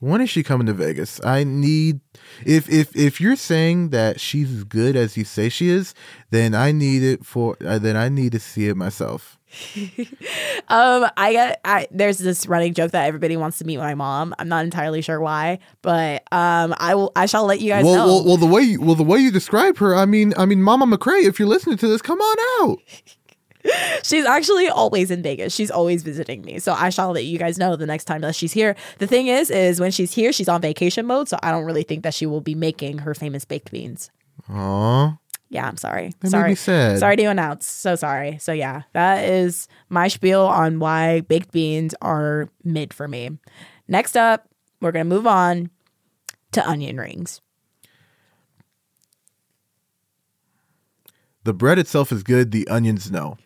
When 0.00 0.20
is 0.20 0.30
she 0.30 0.44
coming 0.44 0.68
to 0.68 0.72
Vegas? 0.72 1.20
I 1.24 1.42
need 1.42 2.00
if 2.46 2.70
if 2.70 2.94
if 2.96 3.20
you're 3.20 3.36
saying 3.36 3.90
that 3.90 4.20
she's 4.20 4.52
as 4.52 4.64
good 4.64 4.94
as 4.94 5.16
you 5.16 5.24
say 5.24 5.48
she 5.48 5.68
is, 5.70 5.92
then 6.30 6.54
I 6.54 6.70
need 6.70 7.02
it 7.02 7.26
for 7.26 7.56
uh, 7.66 7.78
then 7.78 7.96
I 7.96 8.08
need 8.08 8.32
to 8.32 8.38
see 8.38 8.68
it 8.68 8.76
myself. 8.76 9.37
Um, 10.70 11.08
I 11.16 11.32
got 11.32 11.56
I 11.64 11.88
there's 11.90 12.18
this 12.18 12.46
running 12.46 12.74
joke 12.74 12.90
that 12.90 13.06
everybody 13.06 13.36
wants 13.38 13.58
to 13.58 13.64
meet 13.64 13.78
my 13.78 13.94
mom. 13.94 14.34
I'm 14.38 14.48
not 14.48 14.64
entirely 14.64 15.00
sure 15.00 15.18
why, 15.20 15.60
but 15.80 16.22
um, 16.32 16.74
I 16.78 16.94
will 16.94 17.10
I 17.16 17.24
shall 17.26 17.46
let 17.46 17.60
you 17.62 17.70
guys 17.70 17.84
Well, 17.86 17.94
know. 17.96 18.06
well, 18.06 18.24
well, 18.24 18.36
the 18.36 18.46
way 18.46 18.60
you, 18.62 18.80
well 18.82 18.94
the 18.94 19.02
way 19.02 19.18
you 19.18 19.30
describe 19.30 19.78
her, 19.78 19.96
I 19.96 20.04
mean, 20.04 20.34
I 20.36 20.44
mean, 20.44 20.62
Mama 20.62 20.84
McCrae, 20.86 21.24
if 21.24 21.38
you're 21.38 21.48
listening 21.48 21.78
to 21.78 21.88
this, 21.88 22.02
come 22.02 22.20
on 22.20 22.70
out. 22.70 22.78
She's 24.04 24.24
actually 24.24 24.68
always 24.68 25.10
in 25.10 25.22
Vegas. 25.22 25.54
She's 25.54 25.70
always 25.70 26.02
visiting 26.02 26.42
me. 26.42 26.58
So 26.58 26.72
I 26.72 26.90
shall 26.90 27.12
let 27.12 27.24
you 27.24 27.38
guys 27.38 27.58
know 27.58 27.74
the 27.76 27.86
next 27.86 28.04
time 28.04 28.20
that 28.22 28.34
she's 28.34 28.52
here. 28.52 28.76
The 28.98 29.06
thing 29.06 29.26
is, 29.26 29.50
is 29.50 29.80
when 29.80 29.90
she's 29.90 30.12
here, 30.12 30.32
she's 30.32 30.48
on 30.48 30.60
vacation 30.60 31.06
mode. 31.06 31.28
So 31.28 31.38
I 31.42 31.50
don't 31.50 31.64
really 31.64 31.82
think 31.82 32.02
that 32.04 32.14
she 32.14 32.24
will 32.26 32.40
be 32.40 32.54
making 32.54 32.98
her 32.98 33.14
famous 33.14 33.44
baked 33.44 33.70
beans. 33.70 34.10
Aw, 34.50 35.16
Yeah, 35.50 35.66
I'm 35.66 35.76
sorry. 35.76 36.12
made 36.22 36.30
sorry. 36.30 36.54
Sorry 36.98 37.16
to 37.16 37.24
announce. 37.24 37.66
So 37.66 37.96
sorry. 37.96 38.38
So 38.38 38.52
yeah, 38.52 38.82
that 38.92 39.24
is 39.24 39.66
my 39.88 40.08
spiel 40.08 40.42
on 40.42 40.78
why 40.78 41.22
baked 41.22 41.52
beans 41.52 41.94
are 42.02 42.48
mid 42.64 42.92
for 42.92 43.08
me. 43.08 43.30
Next 43.88 44.16
up, 44.16 44.46
we're 44.80 44.92
gonna 44.92 45.04
move 45.04 45.26
on 45.26 45.70
to 46.52 46.68
onion 46.68 46.98
rings. 46.98 47.40
the 51.48 51.54
bread 51.54 51.78
itself 51.78 52.12
is 52.12 52.22
good. 52.22 52.50
The 52.50 52.68
onions, 52.68 53.10
no. 53.10 53.38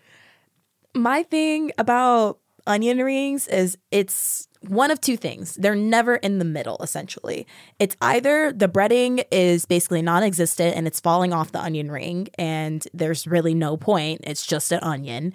my 0.92 1.22
thing 1.22 1.70
about 1.78 2.40
onion 2.66 2.98
rings 2.98 3.46
is 3.46 3.78
it's 3.92 4.48
one 4.68 4.90
of 4.90 5.00
two 5.00 5.16
things. 5.16 5.54
They're 5.54 5.74
never 5.74 6.16
in 6.16 6.38
the 6.38 6.44
middle, 6.44 6.78
essentially. 6.82 7.46
It's 7.78 7.96
either 8.00 8.52
the 8.52 8.68
breading 8.68 9.24
is 9.30 9.66
basically 9.66 10.02
non 10.02 10.22
existent 10.22 10.76
and 10.76 10.86
it's 10.86 11.00
falling 11.00 11.32
off 11.32 11.52
the 11.52 11.60
onion 11.60 11.90
ring, 11.90 12.28
and 12.38 12.86
there's 12.94 13.26
really 13.26 13.54
no 13.54 13.76
point. 13.76 14.20
It's 14.24 14.46
just 14.46 14.72
an 14.72 14.80
onion. 14.82 15.34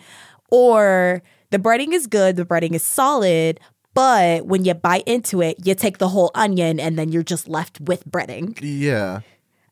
Or 0.50 1.22
the 1.50 1.60
breading 1.60 1.94
is 1.94 2.08
good, 2.08 2.36
the 2.36 2.46
breading 2.46 2.74
is 2.74 2.84
solid, 2.84 3.60
but 3.94 4.46
when 4.46 4.64
you 4.64 4.74
bite 4.74 5.04
into 5.08 5.42
it, 5.42 5.66
you 5.66 5.74
take 5.74 5.98
the 5.98 6.10
whole 6.10 6.32
onion 6.36 6.80
and 6.80 7.00
then 7.00 7.12
you're 7.12 7.24
just 7.24 7.48
left 7.48 7.80
with 7.82 8.06
breading. 8.06 8.58
Yeah. 8.62 9.22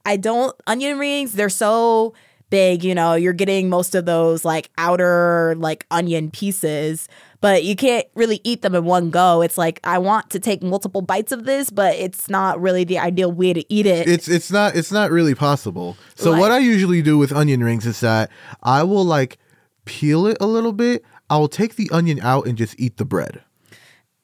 I 0.05 0.17
don't 0.17 0.55
onion 0.67 0.97
rings, 0.97 1.33
they're 1.33 1.50
so 1.50 2.13
big, 2.49 2.83
you 2.83 2.95
know, 2.95 3.13
you're 3.13 3.33
getting 3.33 3.69
most 3.69 3.95
of 3.95 4.05
those 4.05 4.45
like 4.45 4.69
outer 4.77 5.55
like 5.57 5.85
onion 5.91 6.31
pieces, 6.31 7.07
but 7.41 7.63
you 7.63 7.75
can't 7.75 8.05
really 8.15 8.41
eat 8.43 8.61
them 8.61 8.75
in 8.75 8.85
one 8.85 9.09
go. 9.09 9.41
It's 9.41 9.57
like 9.57 9.79
I 9.83 9.97
want 9.97 10.29
to 10.31 10.39
take 10.39 10.63
multiple 10.63 11.01
bites 11.01 11.31
of 11.31 11.45
this, 11.45 11.69
but 11.69 11.95
it's 11.95 12.29
not 12.29 12.59
really 12.61 12.83
the 12.83 12.99
ideal 12.99 13.31
way 13.31 13.53
to 13.53 13.73
eat 13.73 13.85
it. 13.85 14.07
It's 14.07 14.27
it's 14.27 14.51
not 14.51 14.75
it's 14.75 14.91
not 14.91 15.11
really 15.11 15.35
possible. 15.35 15.97
So 16.15 16.31
Like- 16.31 16.39
what 16.39 16.51
I 16.51 16.59
usually 16.59 17.01
do 17.01 17.17
with 17.17 17.31
onion 17.31 17.63
rings 17.63 17.85
is 17.85 17.99
that 18.01 18.31
I 18.63 18.83
will 18.83 19.05
like 19.05 19.37
peel 19.85 20.25
it 20.27 20.37
a 20.39 20.47
little 20.47 20.73
bit. 20.73 21.03
I 21.29 21.37
will 21.37 21.47
take 21.47 21.75
the 21.75 21.89
onion 21.91 22.19
out 22.21 22.47
and 22.47 22.57
just 22.57 22.79
eat 22.79 22.97
the 22.97 23.05
bread. 23.05 23.43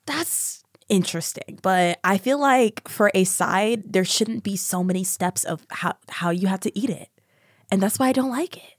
That's 0.05 0.63
interesting, 0.89 1.59
but 1.61 1.99
I 2.03 2.17
feel 2.17 2.39
like 2.39 2.87
for 2.87 3.11
a 3.13 3.23
side 3.23 3.93
there 3.93 4.03
shouldn't 4.05 4.43
be 4.43 4.55
so 4.55 4.83
many 4.83 5.03
steps 5.03 5.43
of 5.43 5.65
how 5.69 5.93
how 6.09 6.29
you 6.31 6.47
have 6.47 6.59
to 6.61 6.77
eat 6.77 6.89
it. 6.89 7.07
And 7.71 7.81
that's 7.81 7.97
why 7.97 8.09
I 8.09 8.13
don't 8.13 8.29
like 8.29 8.57
it. 8.57 8.75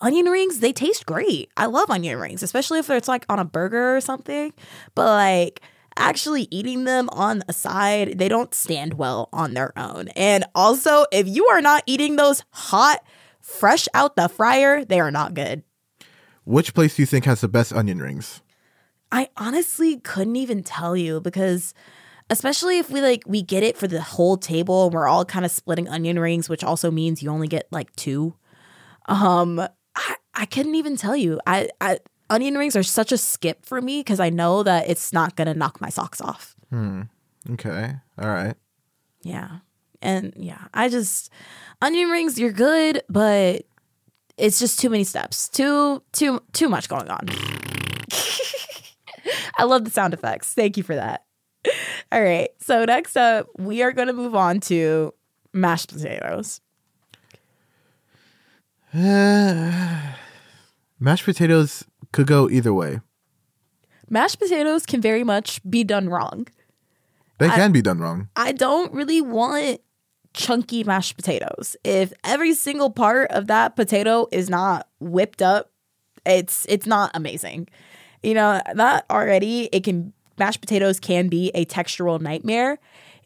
Onion 0.00 0.26
rings, 0.26 0.60
they 0.60 0.72
taste 0.72 1.06
great. 1.06 1.50
I 1.56 1.66
love 1.66 1.90
onion 1.90 2.18
rings, 2.18 2.42
especially 2.42 2.78
if 2.78 2.88
it's 2.90 3.08
like 3.08 3.26
on 3.28 3.38
a 3.38 3.44
burger 3.44 3.96
or 3.96 4.00
something. 4.00 4.52
But 4.94 5.06
like 5.06 5.60
actually 5.96 6.48
eating 6.50 6.84
them 6.84 7.08
on 7.10 7.42
a 7.48 7.52
side, 7.52 8.18
they 8.18 8.28
don't 8.28 8.54
stand 8.54 8.94
well 8.94 9.28
on 9.32 9.54
their 9.54 9.76
own. 9.78 10.08
And 10.08 10.44
also, 10.54 11.04
if 11.12 11.28
you 11.28 11.46
are 11.46 11.60
not 11.60 11.84
eating 11.86 12.16
those 12.16 12.42
hot, 12.50 13.04
fresh 13.40 13.86
out 13.94 14.16
the 14.16 14.28
fryer, 14.28 14.84
they 14.84 15.00
are 15.00 15.10
not 15.10 15.34
good. 15.34 15.62
Which 16.44 16.74
place 16.74 16.96
do 16.96 17.02
you 17.02 17.06
think 17.06 17.24
has 17.24 17.40
the 17.40 17.48
best 17.48 17.72
onion 17.72 18.00
rings? 18.00 18.40
I 19.12 19.28
honestly 19.36 20.00
couldn't 20.00 20.36
even 20.36 20.62
tell 20.64 20.96
you 20.96 21.20
because 21.20 21.74
especially 22.32 22.78
if 22.78 22.90
we 22.90 23.02
like 23.02 23.22
we 23.26 23.42
get 23.42 23.62
it 23.62 23.76
for 23.76 23.86
the 23.86 24.00
whole 24.00 24.38
table 24.38 24.86
and 24.86 24.94
we're 24.94 25.06
all 25.06 25.24
kind 25.24 25.44
of 25.44 25.50
splitting 25.50 25.86
onion 25.86 26.18
rings, 26.18 26.48
which 26.48 26.64
also 26.64 26.90
means 26.90 27.22
you 27.22 27.30
only 27.30 27.46
get 27.46 27.68
like 27.70 27.94
two. 27.94 28.34
Um 29.06 29.60
I, 29.94 30.16
I 30.34 30.46
couldn't 30.46 30.74
even 30.74 30.96
tell 30.96 31.14
you. 31.14 31.38
I, 31.46 31.68
I 31.80 31.98
onion 32.30 32.56
rings 32.56 32.74
are 32.74 32.82
such 32.82 33.12
a 33.12 33.18
skip 33.18 33.66
for 33.66 33.82
me 33.82 34.00
because 34.00 34.18
I 34.18 34.30
know 34.30 34.62
that 34.62 34.88
it's 34.88 35.12
not 35.12 35.36
gonna 35.36 35.52
knock 35.52 35.78
my 35.80 35.90
socks 35.90 36.22
off. 36.22 36.56
Okay. 37.50 37.96
All 38.18 38.28
right. 38.28 38.56
Yeah. 39.22 39.58
And 40.00 40.32
yeah, 40.34 40.68
I 40.72 40.88
just 40.88 41.30
onion 41.82 42.08
rings, 42.08 42.40
you're 42.40 42.50
good, 42.50 43.02
but 43.10 43.66
it's 44.38 44.58
just 44.58 44.80
too 44.80 44.88
many 44.88 45.04
steps. 45.04 45.50
Too 45.50 46.02
too 46.12 46.40
too 46.54 46.70
much 46.70 46.88
going 46.88 47.10
on. 47.10 47.28
I 49.58 49.64
love 49.64 49.84
the 49.84 49.90
sound 49.90 50.14
effects. 50.14 50.54
Thank 50.54 50.78
you 50.78 50.82
for 50.82 50.94
that. 50.94 51.24
All 52.12 52.22
right. 52.22 52.50
So 52.58 52.84
next 52.84 53.16
up, 53.16 53.48
we 53.58 53.82
are 53.82 53.90
going 53.90 54.08
to 54.08 54.12
move 54.12 54.34
on 54.34 54.60
to 54.60 55.14
mashed 55.54 55.94
potatoes. 55.94 56.60
Mashed 61.00 61.24
potatoes 61.24 61.84
could 62.12 62.26
go 62.26 62.50
either 62.50 62.74
way. 62.74 63.00
Mashed 64.10 64.38
potatoes 64.38 64.84
can 64.84 65.00
very 65.00 65.24
much 65.24 65.58
be 65.68 65.82
done 65.82 66.10
wrong. 66.10 66.46
They 67.38 67.48
can 67.48 67.72
be 67.72 67.80
done 67.80 67.98
wrong. 67.98 68.28
I 68.36 68.52
don't 68.52 68.92
really 68.92 69.22
want 69.22 69.80
chunky 70.34 70.84
mashed 70.84 71.16
potatoes. 71.16 71.74
If 71.82 72.12
every 72.22 72.52
single 72.52 72.90
part 72.90 73.30
of 73.30 73.46
that 73.46 73.74
potato 73.74 74.28
is 74.30 74.50
not 74.50 74.86
whipped 75.00 75.40
up, 75.40 75.72
it's 76.26 76.66
it's 76.68 76.86
not 76.86 77.10
amazing. 77.14 77.68
You 78.22 78.34
know, 78.34 78.60
that 78.74 79.06
already 79.10 79.70
it 79.72 79.82
can 79.82 80.12
mashed 80.42 80.60
potatoes 80.60 80.98
can 80.98 81.28
be 81.28 81.52
a 81.54 81.64
textural 81.64 82.20
nightmare. 82.20 82.76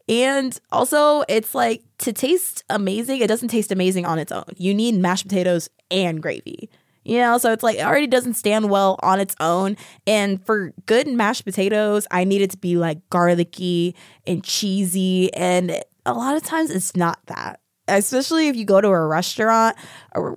And 0.07 0.57
also, 0.71 1.23
it's 1.27 1.55
like 1.55 1.81
to 1.97 2.13
taste 2.13 2.63
amazing, 2.69 3.21
it 3.21 3.27
doesn't 3.27 3.47
taste 3.47 3.71
amazing 3.71 4.05
on 4.05 4.19
its 4.19 4.31
own. 4.31 4.45
You 4.55 4.71
need 4.75 4.93
mashed 4.95 5.27
potatoes 5.27 5.67
and 5.89 6.21
gravy. 6.21 6.69
You 7.03 7.17
know, 7.17 7.39
so 7.39 7.51
it's 7.51 7.63
like 7.63 7.77
it 7.77 7.85
already 7.85 8.05
doesn't 8.05 8.35
stand 8.35 8.69
well 8.69 8.99
on 9.01 9.19
its 9.19 9.35
own. 9.39 9.77
And 10.05 10.45
for 10.45 10.73
good 10.85 11.07
mashed 11.07 11.43
potatoes, 11.43 12.05
I 12.11 12.23
need 12.23 12.41
it 12.41 12.51
to 12.51 12.57
be 12.57 12.77
like 12.77 12.99
garlicky 13.09 13.95
and 14.27 14.43
cheesy. 14.43 15.33
And 15.33 15.81
a 16.05 16.13
lot 16.13 16.37
of 16.37 16.43
times 16.43 16.69
it's 16.69 16.95
not 16.95 17.19
that. 17.25 17.61
Especially 17.87 18.47
if 18.47 18.55
you 18.55 18.65
go 18.65 18.79
to 18.79 18.89
a 18.89 19.07
restaurant, 19.07 19.75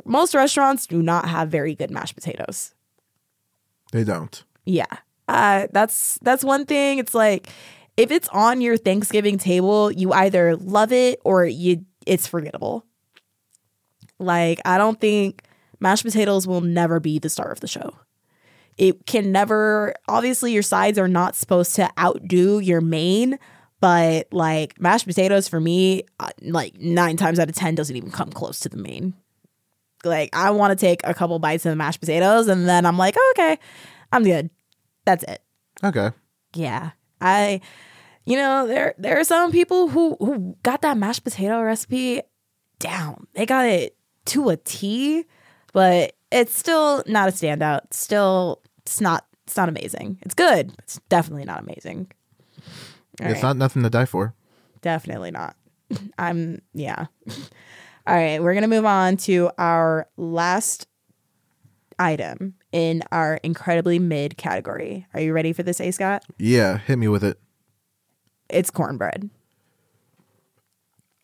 most 0.07 0.35
restaurants 0.35 0.87
do 0.87 1.03
not 1.03 1.29
have 1.29 1.51
very 1.51 1.75
good 1.75 1.91
mashed 1.91 2.15
potatoes. 2.15 2.73
They 3.93 4.05
don't. 4.05 4.43
Yeah. 4.65 4.97
Uh, 5.31 5.69
that's 5.71 6.19
that's 6.23 6.43
one 6.43 6.67
thing. 6.67 6.99
It's 6.99 7.15
like 7.15 7.49
if 7.97 8.11
it's 8.11 8.29
on 8.31 8.61
your 8.61 8.77
Thanksgiving 8.77 9.39
table, 9.39 9.93
you 9.93 10.13
either 10.13 10.57
love 10.57 10.93
it 10.93 11.21
or 11.25 11.47
you 11.47 11.85
it's 12.05 12.27
forgettable. 12.27 12.85
Like 14.19 14.61
I 14.65 14.77
don't 14.77 15.01
think 15.01 15.45
mashed 15.79 16.03
potatoes 16.03 16.49
will 16.49 16.61
never 16.61 16.99
be 16.99 17.21
the 17.21 17.29
star 17.29 17.53
of 17.53 17.61
the 17.61 17.69
show. 17.69 17.95
It 18.77 19.07
can 19.07 19.31
never 19.31 19.95
obviously 20.09 20.53
your 20.53 20.63
sides 20.65 20.99
are 20.99 21.09
not 21.09 21.37
supposed 21.37 21.77
to 21.77 21.89
outdo 21.97 22.59
your 22.59 22.81
main, 22.81 23.39
but 23.81 24.27
like 24.33 24.81
mashed 24.81 25.07
potatoes 25.07 25.47
for 25.47 25.61
me, 25.61 26.03
uh, 26.19 26.31
like 26.43 26.77
9 26.81 27.17
times 27.17 27.39
out 27.39 27.49
of 27.49 27.55
10 27.55 27.77
doesn't 27.77 27.95
even 27.95 28.11
come 28.11 28.31
close 28.31 28.59
to 28.61 28.69
the 28.69 28.79
main. 28.79 29.15
Like 30.03 30.31
I 30.33 30.51
want 30.51 30.77
to 30.77 30.87
take 30.87 31.03
a 31.05 31.15
couple 31.15 31.39
bites 31.39 31.65
of 31.67 31.71
the 31.71 31.77
mashed 31.77 32.01
potatoes 32.01 32.49
and 32.49 32.69
then 32.69 32.85
I'm 32.85 32.99
like, 32.99 33.15
oh, 33.17 33.35
okay, 33.37 33.61
I'm 34.11 34.25
good. 34.25 34.51
That's 35.11 35.25
it. 35.25 35.43
Okay. 35.83 36.11
Yeah. 36.55 36.91
I 37.21 37.61
you 38.25 38.37
know, 38.37 38.67
there 38.69 38.95
there 38.97 39.19
are 39.19 39.25
some 39.25 39.51
people 39.51 39.89
who 39.89 40.17
who 40.21 40.57
got 40.63 40.83
that 40.83 40.97
mashed 40.97 41.25
potato 41.25 41.61
recipe 41.63 42.23
down. 42.79 43.27
They 43.35 43.45
got 43.45 43.67
it 43.67 43.97
to 44.27 44.51
a 44.51 44.57
T, 44.57 45.25
but 45.73 46.13
it's 46.31 46.57
still 46.57 47.03
not 47.09 47.29
a 47.29 47.33
standout. 47.33 47.93
Still 47.93 48.63
it's 48.79 49.01
not 49.01 49.27
it's 49.49 49.57
not 49.57 49.69
amazing. 49.69 50.19
It's 50.23 50.35
good. 50.35 50.69
but 50.69 50.85
It's 50.85 51.01
definitely 51.09 51.45
not 51.45 51.61
amazing. 51.61 52.13
All 53.21 53.27
it's 53.27 53.35
right. 53.35 53.43
not 53.43 53.57
nothing 53.57 53.83
to 53.83 53.91
die 53.91 54.05
for. 54.05 54.35
Definitely 54.81 55.33
not. 55.33 55.57
I'm 56.19 56.63
yeah. 56.73 57.07
All 58.07 58.15
right, 58.17 58.41
we're 58.41 58.55
gonna 58.55 58.69
move 58.69 58.87
on 58.87 59.17
to 59.19 59.51
our 59.59 60.09
last 60.17 60.87
item 61.99 62.55
in 62.73 63.03
our 63.11 63.41
incredibly 63.43 63.99
mid 63.99 64.37
category. 64.37 65.07
Are 65.15 65.21
you 65.21 65.33
ready 65.33 65.53
for 65.53 65.63
this, 65.63 65.81
A-Scat? 65.81 66.25
Yeah, 66.39 66.79
hit 66.79 66.99
me 66.99 67.09
with 67.09 67.25
it. 67.25 67.41
It's 68.49 68.71
cornbread. 68.71 69.31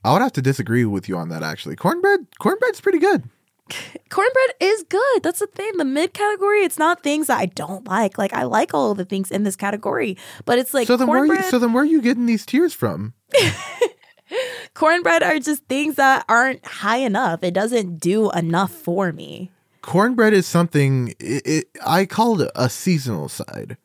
I 0.05 0.13
would 0.13 0.23
have 0.23 0.33
to 0.35 0.43
disagree 0.43 0.85
with 0.85 1.09
you 1.09 1.17
on 1.17 1.31
that 1.31 1.43
actually. 1.43 1.75
Cornbread 1.77 2.27
cornbread's 2.39 2.81
pretty 2.81 2.99
good. 2.99 3.25
Cornbread 4.11 4.51
is 4.61 4.85
good. 4.85 5.23
That's 5.25 5.41
the 5.41 5.49
thing. 5.49 5.73
The 5.77 5.85
mid 5.85 6.15
category, 6.15 6.61
it's 6.61 6.79
not 6.79 7.03
things 7.03 7.27
that 7.27 7.41
I 7.41 7.47
don't 7.47 7.85
like. 7.87 8.17
Like 8.17 8.33
I 8.33 8.45
like 8.45 8.73
all 8.73 8.95
the 8.95 9.05
things 9.05 9.33
in 9.33 9.43
this 9.43 9.57
category, 9.57 10.17
but 10.45 10.61
it's 10.61 10.73
like 10.73 10.87
so 10.87 10.97
then 10.97 11.09
where 11.09 11.23
are 11.23 11.27
you 11.27 11.43
so 11.43 11.59
then 11.59 11.73
where 11.73 11.83
are 11.83 11.87
you 11.87 12.01
getting 12.01 12.27
these 12.27 12.47
tiers 12.47 12.73
from? 12.73 13.15
cornbread 14.75 15.23
are 15.23 15.39
just 15.39 15.65
things 15.65 15.97
that 15.97 16.25
aren't 16.29 16.65
high 16.65 16.99
enough. 16.99 17.43
It 17.43 17.55
doesn't 17.55 17.99
do 17.99 18.31
enough 18.31 18.71
for 18.71 19.13
me. 19.13 19.51
Cornbread 19.87 20.33
is 20.33 20.47
something 20.47 21.15
it, 21.21 21.47
it, 21.47 21.65
I 21.87 22.07
called 22.07 22.43
it 22.43 22.51
a 22.57 22.69
seasonal 22.69 23.29
side 23.29 23.77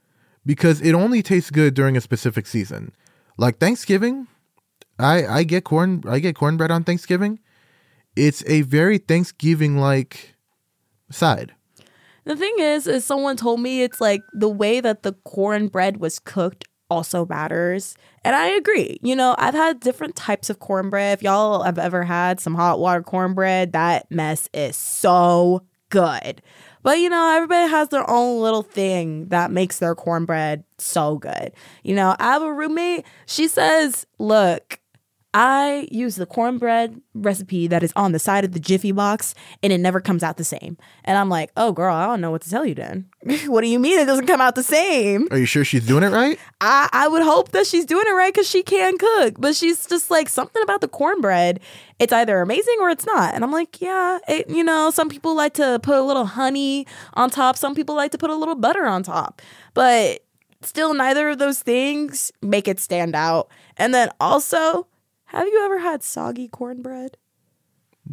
because 0.43 0.81
it 0.81 0.93
only 0.93 1.21
tastes 1.21 1.51
good 1.51 1.75
during 1.75 1.95
a 1.95 2.01
specific 2.01 2.47
season. 2.47 2.91
Like 3.37 3.59
Thanksgiving, 3.59 4.25
I 4.97 5.27
I 5.27 5.43
get 5.43 5.63
corn 5.63 6.03
I 6.07 6.17
get 6.17 6.35
cornbread 6.35 6.71
on 6.71 6.83
Thanksgiving. 6.83 7.39
It's 8.15 8.43
a 8.47 8.63
very 8.63 8.97
Thanksgiving 8.97 9.77
like 9.77 10.35
side. 11.11 11.53
The 12.23 12.35
thing 12.35 12.55
is, 12.57 12.87
is 12.87 13.05
someone 13.05 13.37
told 13.37 13.59
me 13.59 13.83
it's 13.83 14.01
like 14.01 14.21
the 14.33 14.49
way 14.49 14.81
that 14.81 15.03
the 15.03 15.13
cornbread 15.23 15.97
was 15.97 16.17
cooked 16.17 16.65
also 16.89 17.27
matters. 17.27 17.95
And 18.23 18.35
I 18.35 18.47
agree. 18.47 18.99
You 19.03 19.15
know, 19.15 19.35
I've 19.37 19.53
had 19.53 19.79
different 19.79 20.15
types 20.15 20.49
of 20.49 20.57
cornbread. 20.57 21.19
If 21.19 21.23
y'all 21.23 21.61
have 21.61 21.77
ever 21.77 22.03
had 22.03 22.39
some 22.39 22.55
hot 22.55 22.79
water 22.79 23.03
cornbread, 23.03 23.73
that 23.73 24.09
mess 24.09 24.49
is 24.51 24.75
so 24.75 25.61
good. 25.91 26.41
But 26.83 26.97
you 26.97 27.09
know, 27.09 27.35
everybody 27.35 27.69
has 27.69 27.89
their 27.89 28.09
own 28.09 28.41
little 28.41 28.63
thing 28.63 29.27
that 29.27 29.51
makes 29.51 29.77
their 29.77 29.93
cornbread 29.93 30.63
so 30.79 31.19
good. 31.19 31.51
You 31.83 31.93
know, 31.93 32.15
I 32.17 32.33
have 32.33 32.41
a 32.41 32.51
roommate, 32.51 33.05
she 33.27 33.47
says, 33.47 34.07
look, 34.17 34.79
I 35.33 35.87
use 35.89 36.17
the 36.17 36.25
cornbread 36.25 36.99
recipe 37.13 37.67
that 37.67 37.83
is 37.83 37.93
on 37.95 38.11
the 38.11 38.19
side 38.19 38.43
of 38.43 38.51
the 38.51 38.59
Jiffy 38.59 38.91
box 38.91 39.33
and 39.63 39.71
it 39.71 39.77
never 39.77 40.01
comes 40.01 40.23
out 40.23 40.35
the 40.35 40.43
same. 40.43 40.77
And 41.05 41.17
I'm 41.17 41.29
like, 41.29 41.51
oh, 41.55 41.71
girl, 41.71 41.95
I 41.95 42.05
don't 42.05 42.19
know 42.19 42.31
what 42.31 42.41
to 42.41 42.49
tell 42.49 42.65
you 42.65 42.75
then. 42.75 43.05
what 43.45 43.61
do 43.61 43.67
you 43.67 43.79
mean 43.79 43.97
it 43.97 44.05
doesn't 44.05 44.27
come 44.27 44.41
out 44.41 44.55
the 44.55 44.63
same? 44.63 45.29
Are 45.31 45.37
you 45.37 45.45
sure 45.45 45.63
she's 45.63 45.85
doing 45.85 46.03
it 46.03 46.09
right? 46.09 46.37
I, 46.59 46.89
I 46.91 47.07
would 47.07 47.21
hope 47.21 47.51
that 47.51 47.65
she's 47.65 47.85
doing 47.85 48.05
it 48.05 48.11
right 48.11 48.33
because 48.33 48.49
she 48.49 48.61
can 48.61 48.97
cook, 48.97 49.35
but 49.39 49.55
she's 49.55 49.85
just 49.85 50.11
like 50.11 50.27
something 50.27 50.61
about 50.63 50.81
the 50.81 50.89
cornbread. 50.89 51.61
It's 51.99 52.11
either 52.11 52.41
amazing 52.41 52.77
or 52.81 52.89
it's 52.89 53.05
not. 53.05 53.33
And 53.33 53.45
I'm 53.45 53.51
like, 53.51 53.79
yeah, 53.79 54.19
it, 54.27 54.49
you 54.49 54.65
know, 54.65 54.89
some 54.89 55.07
people 55.07 55.33
like 55.33 55.53
to 55.53 55.79
put 55.81 55.95
a 55.95 56.01
little 56.01 56.25
honey 56.25 56.85
on 57.13 57.29
top, 57.29 57.55
some 57.55 57.73
people 57.73 57.95
like 57.95 58.11
to 58.11 58.17
put 58.17 58.29
a 58.29 58.35
little 58.35 58.55
butter 58.55 58.85
on 58.85 59.03
top, 59.03 59.41
but 59.73 60.21
still, 60.63 60.93
neither 60.93 61.29
of 61.29 61.39
those 61.39 61.61
things 61.61 62.31
make 62.41 62.67
it 62.67 62.79
stand 62.79 63.15
out. 63.15 63.49
And 63.77 63.93
then 63.93 64.09
also, 64.19 64.87
have 65.31 65.47
you 65.47 65.61
ever 65.65 65.79
had 65.79 66.03
soggy 66.03 66.47
cornbread? 66.47 67.17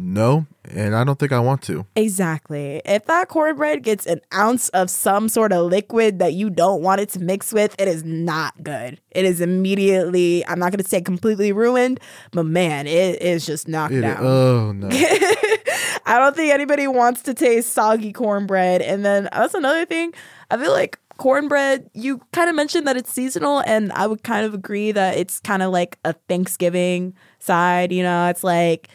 No, 0.00 0.46
and 0.70 0.94
I 0.94 1.02
don't 1.02 1.18
think 1.18 1.32
I 1.32 1.40
want 1.40 1.62
to. 1.62 1.86
Exactly. 1.96 2.82
If 2.84 3.06
that 3.06 3.28
cornbread 3.28 3.82
gets 3.82 4.04
an 4.06 4.20
ounce 4.34 4.68
of 4.68 4.90
some 4.90 5.28
sort 5.30 5.50
of 5.50 5.64
liquid 5.66 6.18
that 6.18 6.34
you 6.34 6.50
don't 6.50 6.82
want 6.82 7.00
it 7.00 7.08
to 7.10 7.20
mix 7.20 7.52
with, 7.54 7.74
it 7.80 7.88
is 7.88 8.04
not 8.04 8.62
good. 8.62 9.00
It 9.10 9.24
is 9.24 9.40
immediately, 9.40 10.46
I'm 10.46 10.58
not 10.58 10.72
going 10.72 10.82
to 10.82 10.88
say 10.88 11.00
completely 11.00 11.52
ruined, 11.52 12.00
but 12.32 12.44
man, 12.44 12.86
it 12.86 13.22
is 13.22 13.46
just 13.46 13.66
knocked 13.66 13.94
It- 13.94 14.02
down. 14.02 14.18
oh 14.24 14.72
no. 14.72 14.88
I 14.90 16.18
don't 16.18 16.36
think 16.36 16.52
anybody 16.52 16.86
wants 16.86 17.22
to 17.22 17.34
taste 17.34 17.72
soggy 17.72 18.12
cornbread. 18.12 18.82
And 18.82 19.04
then 19.04 19.28
that's 19.32 19.54
another 19.54 19.84
thing. 19.86 20.12
I 20.50 20.58
feel 20.58 20.72
like 20.72 20.98
cornbread, 21.18 21.90
you 21.92 22.22
kind 22.32 22.48
of 22.48 22.56
mentioned 22.56 22.86
that 22.86 22.96
it's 22.96 23.12
seasonal, 23.12 23.58
and 23.66 23.92
I 23.92 24.06
would 24.06 24.22
kind 24.22 24.46
of 24.46 24.54
agree 24.54 24.92
that 24.92 25.18
it's 25.18 25.40
kind 25.40 25.62
of 25.62 25.70
like 25.70 25.98
a 26.04 26.14
Thanksgiving 26.28 27.14
side. 27.38 27.92
You 27.92 28.02
know, 28.02 28.28
it's 28.28 28.42
like, 28.42 28.88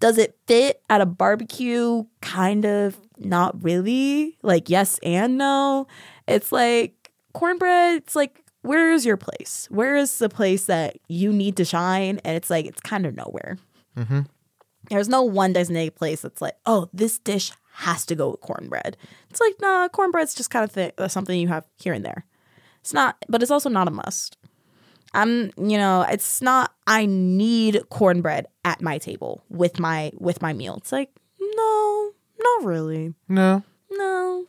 does 0.00 0.18
it 0.18 0.36
fit 0.46 0.82
at 0.90 1.00
a 1.00 1.06
barbecue? 1.06 2.04
Kind 2.20 2.66
of, 2.66 2.98
not 3.16 3.62
really. 3.64 4.36
Like, 4.42 4.68
yes 4.68 4.98
and 5.02 5.38
no. 5.38 5.86
It's 6.26 6.52
like 6.52 7.10
cornbread, 7.32 7.96
it's 7.96 8.14
like, 8.16 8.44
where's 8.62 9.06
your 9.06 9.16
place? 9.16 9.66
Where 9.70 9.96
is 9.96 10.18
the 10.18 10.28
place 10.28 10.66
that 10.66 10.98
you 11.08 11.32
need 11.32 11.56
to 11.56 11.64
shine? 11.64 12.20
And 12.24 12.36
it's 12.36 12.50
like, 12.50 12.66
it's 12.66 12.80
kind 12.80 13.06
of 13.06 13.14
nowhere. 13.14 13.56
Mm-hmm. 13.96 14.20
There's 14.90 15.08
no 15.08 15.22
one 15.22 15.52
designated 15.52 15.94
place 15.94 16.22
that's 16.22 16.42
like, 16.42 16.56
oh, 16.66 16.88
this 16.92 17.18
dish 17.18 17.52
has 17.78 18.04
to 18.06 18.16
go 18.16 18.30
with 18.30 18.40
cornbread. 18.40 18.96
It's 19.30 19.40
like, 19.40 19.54
nah, 19.60 19.88
cornbread's 19.88 20.34
just 20.34 20.50
kind 20.50 20.64
of 20.64 20.74
th- 20.74 20.94
uh, 20.98 21.06
something 21.06 21.38
you 21.38 21.46
have 21.46 21.64
here 21.76 21.92
and 21.92 22.04
there. 22.04 22.24
It's 22.80 22.92
not, 22.92 23.16
but 23.28 23.40
it's 23.40 23.52
also 23.52 23.68
not 23.68 23.86
a 23.86 23.92
must. 23.92 24.36
I'm, 25.14 25.52
you 25.56 25.78
know, 25.78 26.02
it's 26.02 26.42
not. 26.42 26.74
I 26.88 27.06
need 27.06 27.80
cornbread 27.88 28.46
at 28.64 28.82
my 28.82 28.98
table 28.98 29.44
with 29.48 29.78
my 29.78 30.10
with 30.18 30.42
my 30.42 30.52
meal. 30.52 30.74
It's 30.76 30.90
like, 30.90 31.10
no, 31.40 32.10
not 32.40 32.64
really. 32.64 33.14
No. 33.28 33.62
No. 33.92 34.46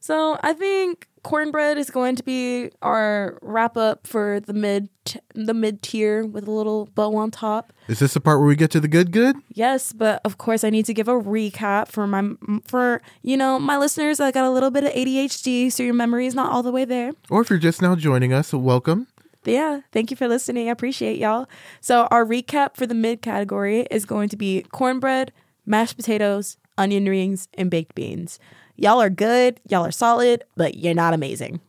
So 0.00 0.36
I 0.42 0.52
think 0.52 1.08
cornbread 1.22 1.78
is 1.78 1.90
going 1.90 2.16
to 2.16 2.22
be 2.22 2.70
our 2.82 3.38
wrap 3.42 3.76
up 3.76 4.06
for 4.06 4.40
the 4.40 4.52
mid 4.52 4.88
the 5.34 5.54
mid 5.54 5.82
tier 5.82 6.24
with 6.24 6.46
a 6.46 6.50
little 6.50 6.86
bow 6.94 7.16
on 7.16 7.30
top. 7.30 7.72
Is 7.88 7.98
this 7.98 8.14
the 8.14 8.20
part 8.20 8.38
where 8.38 8.48
we 8.48 8.56
get 8.56 8.70
to 8.72 8.80
the 8.80 8.88
good 8.88 9.10
good? 9.12 9.36
Yes, 9.52 9.92
but 9.92 10.20
of 10.24 10.38
course 10.38 10.64
I 10.64 10.70
need 10.70 10.86
to 10.86 10.94
give 10.94 11.08
a 11.08 11.12
recap 11.12 11.88
for 11.88 12.06
my 12.06 12.32
for 12.64 13.02
you 13.22 13.36
know 13.36 13.58
my 13.58 13.76
listeners 13.78 14.20
I 14.20 14.30
got 14.30 14.44
a 14.44 14.50
little 14.50 14.70
bit 14.70 14.84
of 14.84 14.92
ADHD, 14.92 15.70
so 15.72 15.82
your 15.82 15.94
memory 15.94 16.26
is 16.26 16.34
not 16.34 16.52
all 16.52 16.62
the 16.62 16.72
way 16.72 16.84
there. 16.84 17.12
Or 17.30 17.40
if 17.40 17.50
you're 17.50 17.58
just 17.58 17.82
now 17.82 17.94
joining 17.94 18.32
us, 18.32 18.52
welcome. 18.52 19.06
But 19.44 19.54
yeah, 19.54 19.80
thank 19.90 20.10
you 20.10 20.16
for 20.16 20.28
listening. 20.28 20.68
I 20.68 20.72
appreciate 20.72 21.18
y'all. 21.18 21.48
So 21.80 22.06
our 22.10 22.24
recap 22.24 22.76
for 22.76 22.86
the 22.86 22.94
mid 22.94 23.22
category 23.22 23.86
is 23.90 24.04
going 24.04 24.28
to 24.30 24.36
be 24.36 24.62
cornbread, 24.72 25.32
mashed 25.66 25.96
potatoes, 25.96 26.56
onion 26.78 27.06
rings, 27.06 27.48
and 27.54 27.70
baked 27.70 27.94
beans. 27.94 28.38
Y'all 28.82 29.00
are 29.00 29.10
good, 29.10 29.60
y'all 29.68 29.86
are 29.86 29.92
solid, 29.92 30.42
but 30.56 30.74
you're 30.74 30.92
not 30.92 31.14
amazing. 31.14 31.60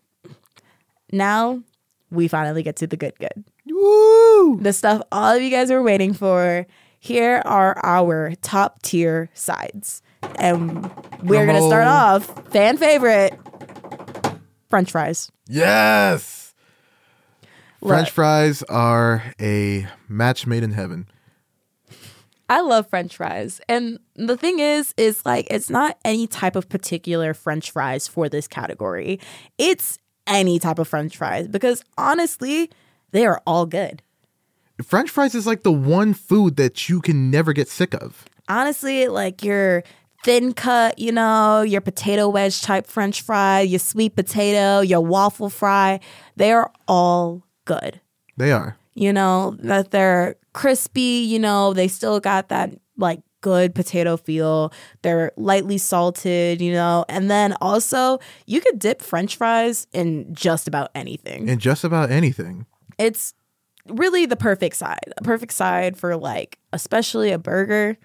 Now 1.11 1.61
we 2.09 2.27
finally 2.27 2.63
get 2.63 2.75
to 2.77 2.87
the 2.87 2.97
good 2.97 3.13
good. 3.19 3.43
Woo! 3.67 4.57
The 4.59 4.73
stuff 4.73 5.03
all 5.11 5.35
of 5.35 5.39
you 5.39 5.51
guys 5.51 5.69
were 5.69 5.83
waiting 5.83 6.15
for. 6.15 6.65
Here 6.99 7.43
are 7.45 7.77
our 7.85 8.33
top 8.41 8.81
tier 8.81 9.29
sides. 9.35 10.01
And 10.39 10.89
we're 11.21 11.45
going 11.45 11.61
to 11.61 11.67
start 11.67 11.85
off 11.85 12.49
fan 12.49 12.77
favorite 12.77 13.37
french 14.67 14.89
fries. 14.89 15.31
Yes. 15.47 16.55
French 17.79 18.09
fries 18.09 18.63
are 18.63 19.23
a 19.39 19.87
match 20.09 20.47
made 20.47 20.63
in 20.63 20.71
heaven. 20.71 21.07
I 22.53 22.61
love 22.61 22.87
french 22.87 23.17
fries. 23.17 23.59
And 23.67 23.97
the 24.13 24.37
thing 24.37 24.59
is 24.59 24.93
is 24.95 25.25
like 25.25 25.47
it's 25.49 25.71
not 25.71 25.97
any 26.05 26.27
type 26.27 26.55
of 26.55 26.69
particular 26.69 27.33
french 27.33 27.71
fries 27.71 28.07
for 28.07 28.29
this 28.29 28.47
category. 28.47 29.19
It's 29.57 29.97
any 30.27 30.59
type 30.59 30.77
of 30.77 30.87
french 30.87 31.17
fries 31.17 31.47
because 31.47 31.83
honestly, 31.97 32.69
they 33.09 33.25
are 33.25 33.41
all 33.47 33.65
good. 33.65 34.03
French 34.83 35.09
fries 35.09 35.33
is 35.33 35.47
like 35.47 35.63
the 35.63 35.71
one 35.71 36.13
food 36.13 36.57
that 36.57 36.87
you 36.87 37.01
can 37.01 37.31
never 37.31 37.53
get 37.53 37.67
sick 37.69 37.95
of. 37.95 38.25
honestly, 38.47 39.07
like 39.07 39.43
your 39.43 39.83
thin 40.23 40.53
cut, 40.53 40.99
you 40.99 41.11
know, 41.11 41.63
your 41.63 41.81
potato 41.81 42.29
wedge 42.29 42.61
type 42.61 42.85
french 42.85 43.23
fry, 43.23 43.61
your 43.61 43.79
sweet 43.79 44.15
potato, 44.15 44.81
your 44.81 45.01
waffle 45.01 45.49
fry, 45.49 45.99
they 46.35 46.51
are 46.51 46.71
all 46.87 47.41
good. 47.65 47.99
They 48.37 48.51
are. 48.51 48.77
You 48.95 49.11
know, 49.13 49.55
that 49.59 49.91
they're 49.91 50.35
crispy, 50.53 51.25
you 51.27 51.39
know, 51.39 51.73
they 51.73 51.87
still 51.87 52.19
got 52.19 52.49
that 52.49 52.71
like 52.97 53.21
good 53.41 53.73
potato 53.75 54.15
feel. 54.17 54.71
They're 55.01 55.31
lightly 55.35 55.77
salted, 55.77 56.61
you 56.61 56.71
know, 56.73 57.03
and 57.09 57.29
then 57.29 57.55
also 57.59 58.19
you 58.45 58.61
could 58.61 58.79
dip 58.79 59.01
french 59.01 59.35
fries 59.35 59.87
in 59.93 60.33
just 60.33 60.67
about 60.67 60.91
anything 60.95 61.49
In 61.49 61.59
just 61.59 61.83
about 61.83 62.09
anything. 62.11 62.65
it's 62.99 63.33
really 63.89 64.25
the 64.25 64.37
perfect 64.37 64.75
side. 64.77 65.13
A 65.17 65.23
perfect 65.23 65.51
side 65.53 65.97
for 65.97 66.15
like 66.15 66.59
especially 66.71 67.31
a 67.31 67.37
burger. 67.39 67.97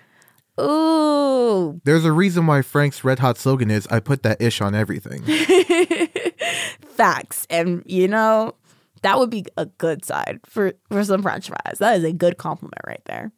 Ooh, 0.60 1.80
There's 1.84 2.04
a 2.04 2.10
reason 2.10 2.48
why 2.48 2.62
Frank's 2.62 3.02
RedHot 3.02 3.36
slogan 3.36 3.70
is 3.70 3.86
I 3.88 4.00
put 4.00 4.24
that 4.24 4.42
ish 4.42 4.60
on 4.60 4.74
everything. 4.74 5.22
facts. 6.88 7.46
And 7.50 7.82
you 7.86 8.08
know, 8.08 8.54
that 9.02 9.18
would 9.18 9.30
be 9.30 9.44
a 9.56 9.66
good 9.66 10.04
side 10.04 10.40
for 10.46 10.72
for 10.90 11.04
some 11.04 11.22
french 11.22 11.48
fries. 11.48 11.78
That 11.78 11.96
is 11.98 12.04
a 12.04 12.12
good 12.12 12.38
compliment 12.38 12.80
right 12.86 13.02
there. 13.06 13.32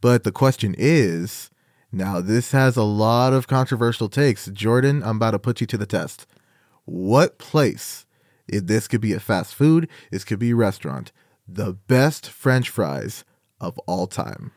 but 0.00 0.24
the 0.24 0.32
question 0.32 0.74
is 0.76 1.50
now 1.92 2.20
this 2.20 2.52
has 2.52 2.76
a 2.76 2.82
lot 2.82 3.32
of 3.32 3.46
controversial 3.46 4.08
takes. 4.08 4.46
Jordan, 4.46 5.02
I'm 5.02 5.16
about 5.16 5.30
to 5.32 5.38
put 5.38 5.60
you 5.60 5.66
to 5.68 5.78
the 5.78 5.86
test. 5.86 6.26
What 6.84 7.38
place, 7.38 8.04
if 8.48 8.66
this 8.66 8.88
could 8.88 9.00
be 9.00 9.12
a 9.14 9.20
fast 9.20 9.54
food, 9.54 9.88
this 10.10 10.24
could 10.24 10.38
be 10.38 10.50
a 10.50 10.56
restaurant, 10.56 11.12
the 11.48 11.72
best 11.72 12.28
French 12.28 12.68
fries 12.68 13.24
of 13.60 13.78
all 13.86 14.06
time? 14.06 14.50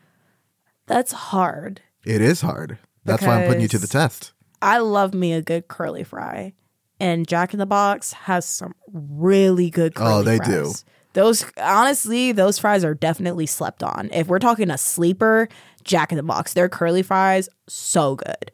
That's 0.86 1.12
hard. 1.12 1.80
It 2.04 2.20
is 2.20 2.40
hard. 2.42 2.78
That's 3.04 3.22
why 3.22 3.40
I'm 3.40 3.46
putting 3.46 3.62
you 3.62 3.68
to 3.68 3.78
the 3.78 3.86
test. 3.86 4.32
I 4.60 4.78
love 4.78 5.14
me 5.14 5.32
a 5.32 5.40
good 5.40 5.68
curly 5.68 6.02
fry. 6.04 6.52
And 7.00 7.26
Jack 7.28 7.52
in 7.52 7.58
the 7.58 7.66
Box 7.66 8.12
has 8.12 8.44
some 8.44 8.74
really 8.92 9.70
good 9.70 9.94
curly 9.94 10.12
Oh, 10.14 10.22
they 10.22 10.36
fries. 10.38 10.82
do. 10.82 10.88
Those 11.14 11.44
honestly, 11.60 12.32
those 12.32 12.58
fries 12.58 12.84
are 12.84 12.94
definitely 12.94 13.46
slept 13.46 13.82
on. 13.82 14.08
If 14.12 14.26
we're 14.28 14.38
talking 14.38 14.70
a 14.70 14.78
sleeper, 14.78 15.48
Jack 15.84 16.12
in 16.12 16.16
the 16.16 16.22
Box, 16.22 16.52
their 16.54 16.68
curly 16.68 17.02
fries 17.02 17.48
so 17.68 18.16
good. 18.16 18.50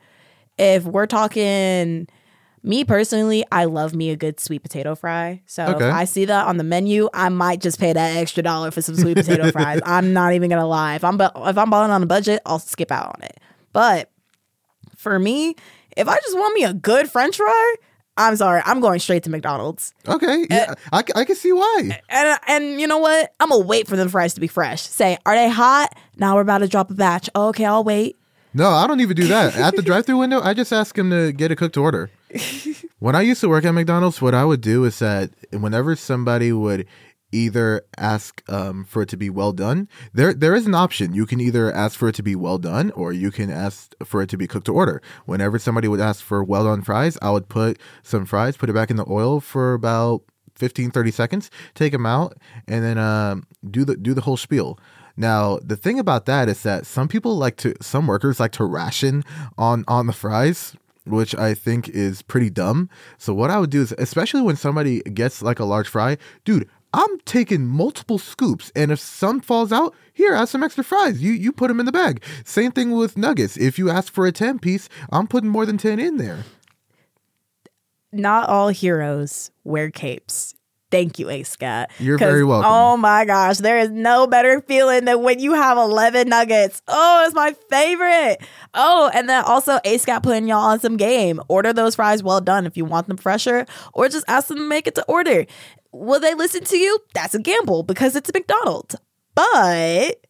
If 0.58 0.84
we're 0.84 1.06
talking 1.06 2.06
me 2.62 2.84
personally, 2.84 3.44
I 3.52 3.64
love 3.64 3.94
me 3.94 4.08
a 4.10 4.16
good 4.16 4.40
sweet 4.40 4.62
potato 4.62 4.94
fry. 4.94 5.42
So 5.46 5.64
Okay. 5.64 5.88
if 5.88 5.92
I 5.94 6.04
see 6.04 6.24
that 6.26 6.46
on 6.46 6.56
the 6.56 6.64
menu, 6.64 7.08
I 7.12 7.28
might 7.28 7.60
just 7.60 7.78
pay 7.78 7.92
that 7.92 8.16
extra 8.16 8.42
dollar 8.42 8.70
for 8.70 8.80
some 8.80 8.96
sweet 8.96 9.16
potato 9.16 9.50
fries. 9.52 9.80
I'm 9.84 10.12
not 10.12 10.32
even 10.32 10.48
gonna 10.48 10.66
lie. 10.66 10.94
If 10.94 11.04
I'm 11.04 11.16
bu- 11.18 11.24
if 11.34 11.58
I'm 11.58 11.68
balling 11.70 11.90
on 11.90 12.02
a 12.02 12.06
budget, 12.06 12.40
I'll 12.46 12.58
skip 12.60 12.90
out 12.92 13.14
on 13.16 13.22
it. 13.24 13.38
But 13.72 14.10
for 14.96 15.18
me, 15.18 15.56
if 15.96 16.08
I 16.08 16.16
just 16.18 16.36
want 16.38 16.54
me 16.54 16.64
a 16.64 16.72
good 16.72 17.10
French 17.10 17.36
fry, 17.36 17.74
I'm 18.16 18.36
sorry, 18.36 18.62
I'm 18.64 18.80
going 18.80 19.00
straight 19.00 19.24
to 19.24 19.30
McDonald's. 19.30 19.92
Okay. 20.06 20.42
Eh. 20.42 20.46
Yeah, 20.50 20.74
I, 20.92 21.02
I 21.16 21.24
can 21.24 21.34
see 21.34 21.52
why. 21.52 22.00
And 22.08 22.28
uh, 22.28 22.38
and 22.46 22.80
you 22.80 22.86
know 22.86 22.98
what? 22.98 23.32
I'm 23.40 23.48
gonna 23.48 23.64
wait 23.64 23.88
for 23.88 23.96
the 23.96 24.08
fries 24.08 24.34
to 24.34 24.40
be 24.40 24.46
fresh. 24.46 24.82
Say, 24.82 25.18
are 25.26 25.34
they 25.34 25.48
hot? 25.48 25.96
Now 26.16 26.36
we're 26.36 26.42
about 26.42 26.58
to 26.58 26.68
drop 26.68 26.90
a 26.90 26.94
batch. 26.94 27.28
okay, 27.34 27.64
I'll 27.64 27.84
wait. 27.84 28.16
No, 28.56 28.68
I 28.68 28.86
don't 28.86 29.00
even 29.00 29.16
do 29.16 29.26
that. 29.26 29.56
At 29.56 29.74
the 29.74 29.82
drive 29.82 30.06
through 30.06 30.18
window, 30.18 30.40
I 30.40 30.54
just 30.54 30.72
ask 30.72 30.96
him 30.96 31.10
to 31.10 31.32
get 31.32 31.50
a 31.50 31.56
cooked 31.56 31.76
order. 31.76 32.08
when 33.00 33.16
I 33.16 33.22
used 33.22 33.40
to 33.40 33.48
work 33.48 33.64
at 33.64 33.72
McDonald's, 33.72 34.22
what 34.22 34.32
I 34.32 34.44
would 34.44 34.60
do 34.60 34.84
is 34.84 35.00
that 35.00 35.30
whenever 35.50 35.96
somebody 35.96 36.52
would 36.52 36.86
either 37.34 37.82
ask 37.98 38.42
um, 38.48 38.84
for 38.84 39.02
it 39.02 39.08
to 39.10 39.16
be 39.16 39.28
well 39.28 39.52
done, 39.52 39.88
there 40.12 40.32
there 40.32 40.54
is 40.54 40.66
an 40.66 40.74
option. 40.74 41.14
You 41.14 41.26
can 41.26 41.40
either 41.40 41.72
ask 41.72 41.98
for 41.98 42.08
it 42.08 42.14
to 42.14 42.22
be 42.22 42.36
well 42.36 42.58
done 42.58 42.90
or 42.92 43.12
you 43.12 43.30
can 43.30 43.50
ask 43.50 43.94
for 44.04 44.22
it 44.22 44.28
to 44.30 44.36
be 44.36 44.46
cooked 44.46 44.66
to 44.66 44.72
order. 44.72 45.02
Whenever 45.26 45.58
somebody 45.58 45.88
would 45.88 46.00
ask 46.00 46.22
for 46.22 46.42
well 46.44 46.64
done 46.64 46.82
fries, 46.82 47.18
I 47.20 47.30
would 47.30 47.48
put 47.48 47.78
some 48.02 48.24
fries, 48.24 48.56
put 48.56 48.70
it 48.70 48.74
back 48.74 48.90
in 48.90 48.96
the 48.96 49.10
oil 49.10 49.40
for 49.40 49.74
about 49.74 50.22
15 50.54 50.90
30 50.90 51.10
seconds, 51.10 51.50
take 51.74 51.92
them 51.92 52.06
out 52.06 52.36
and 52.68 52.84
then 52.84 52.98
um, 52.98 53.46
do 53.68 53.84
the 53.84 53.96
do 53.96 54.14
the 54.14 54.22
whole 54.22 54.36
spiel. 54.36 54.78
Now, 55.16 55.58
the 55.62 55.76
thing 55.76 55.98
about 55.98 56.26
that 56.26 56.48
is 56.48 56.62
that 56.64 56.86
some 56.86 57.08
people 57.08 57.36
like 57.36 57.56
to 57.58 57.74
some 57.80 58.06
workers 58.06 58.40
like 58.40 58.52
to 58.52 58.64
ration 58.64 59.22
on 59.56 59.84
on 59.86 60.06
the 60.06 60.12
fries, 60.12 60.76
which 61.04 61.34
I 61.34 61.54
think 61.54 61.88
is 61.88 62.22
pretty 62.22 62.50
dumb. 62.50 62.88
So 63.18 63.34
what 63.34 63.50
I 63.50 63.58
would 63.58 63.70
do 63.70 63.82
is 63.82 63.94
especially 63.98 64.42
when 64.42 64.56
somebody 64.56 65.02
gets 65.02 65.42
like 65.42 65.60
a 65.60 65.64
large 65.64 65.88
fry, 65.88 66.16
dude, 66.44 66.68
I'm 66.94 67.18
taking 67.24 67.66
multiple 67.66 68.18
scoops 68.18 68.70
and 68.76 68.92
if 68.92 69.00
some 69.00 69.40
falls 69.40 69.72
out, 69.72 69.94
here, 70.12 70.32
add 70.32 70.48
some 70.48 70.62
extra 70.62 70.84
fries. 70.84 71.20
You 71.20 71.32
you 71.32 71.50
put 71.50 71.66
them 71.68 71.80
in 71.80 71.86
the 71.86 71.92
bag. 71.92 72.22
Same 72.44 72.70
thing 72.70 72.92
with 72.92 73.18
nuggets. 73.18 73.56
If 73.56 73.80
you 73.80 73.90
ask 73.90 74.12
for 74.12 74.26
a 74.26 74.32
10 74.32 74.60
piece, 74.60 74.88
I'm 75.10 75.26
putting 75.26 75.50
more 75.50 75.66
than 75.66 75.76
10 75.76 75.98
in 75.98 76.18
there. 76.18 76.44
Not 78.12 78.48
all 78.48 78.68
heroes 78.68 79.50
wear 79.64 79.90
capes. 79.90 80.54
Thank 80.94 81.18
you, 81.18 81.28
A-Scat. 81.28 81.90
You're 81.98 82.18
very 82.18 82.44
welcome. 82.44 82.70
Oh 82.70 82.96
my 82.96 83.24
gosh, 83.24 83.58
there 83.58 83.80
is 83.80 83.90
no 83.90 84.28
better 84.28 84.60
feeling 84.60 85.06
than 85.06 85.24
when 85.24 85.40
you 85.40 85.54
have 85.54 85.76
11 85.76 86.28
nuggets. 86.28 86.82
Oh, 86.86 87.24
it's 87.26 87.34
my 87.34 87.52
favorite. 87.68 88.38
Oh, 88.74 89.10
and 89.12 89.28
then 89.28 89.42
also 89.42 89.80
A-Scat 89.84 90.22
putting 90.22 90.46
y'all 90.46 90.58
on 90.60 90.78
some 90.78 90.96
game. 90.96 91.40
Order 91.48 91.72
those 91.72 91.96
fries 91.96 92.22
well 92.22 92.40
done 92.40 92.64
if 92.64 92.76
you 92.76 92.84
want 92.84 93.08
them 93.08 93.16
fresher, 93.16 93.66
or 93.92 94.08
just 94.08 94.24
ask 94.28 94.46
them 94.46 94.58
to 94.58 94.68
make 94.68 94.86
it 94.86 94.94
to 94.94 95.04
order. 95.06 95.46
Will 95.90 96.20
they 96.20 96.34
listen 96.34 96.62
to 96.62 96.78
you? 96.78 97.00
That's 97.12 97.34
a 97.34 97.40
gamble 97.40 97.82
because 97.82 98.14
it's 98.14 98.30
a 98.30 98.32
McDonald's. 98.32 98.94
But 99.34 100.24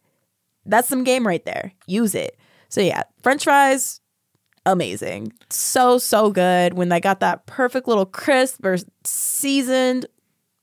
that's 0.65 0.89
some 0.89 1.05
game 1.05 1.27
right 1.27 1.45
there. 1.45 1.73
Use 1.87 2.15
it. 2.15 2.39
So 2.71 2.81
yeah, 2.81 3.03
French 3.23 3.45
fries, 3.45 4.01
amazing. 4.65 5.35
So 5.51 5.99
so 5.99 6.31
good. 6.31 6.73
When 6.73 6.89
they 6.89 7.01
got 7.01 7.21
that 7.21 7.45
perfect 7.45 7.87
little 7.87 8.07
crisp 8.07 8.65
or 8.65 8.79
seasoned, 9.05 10.07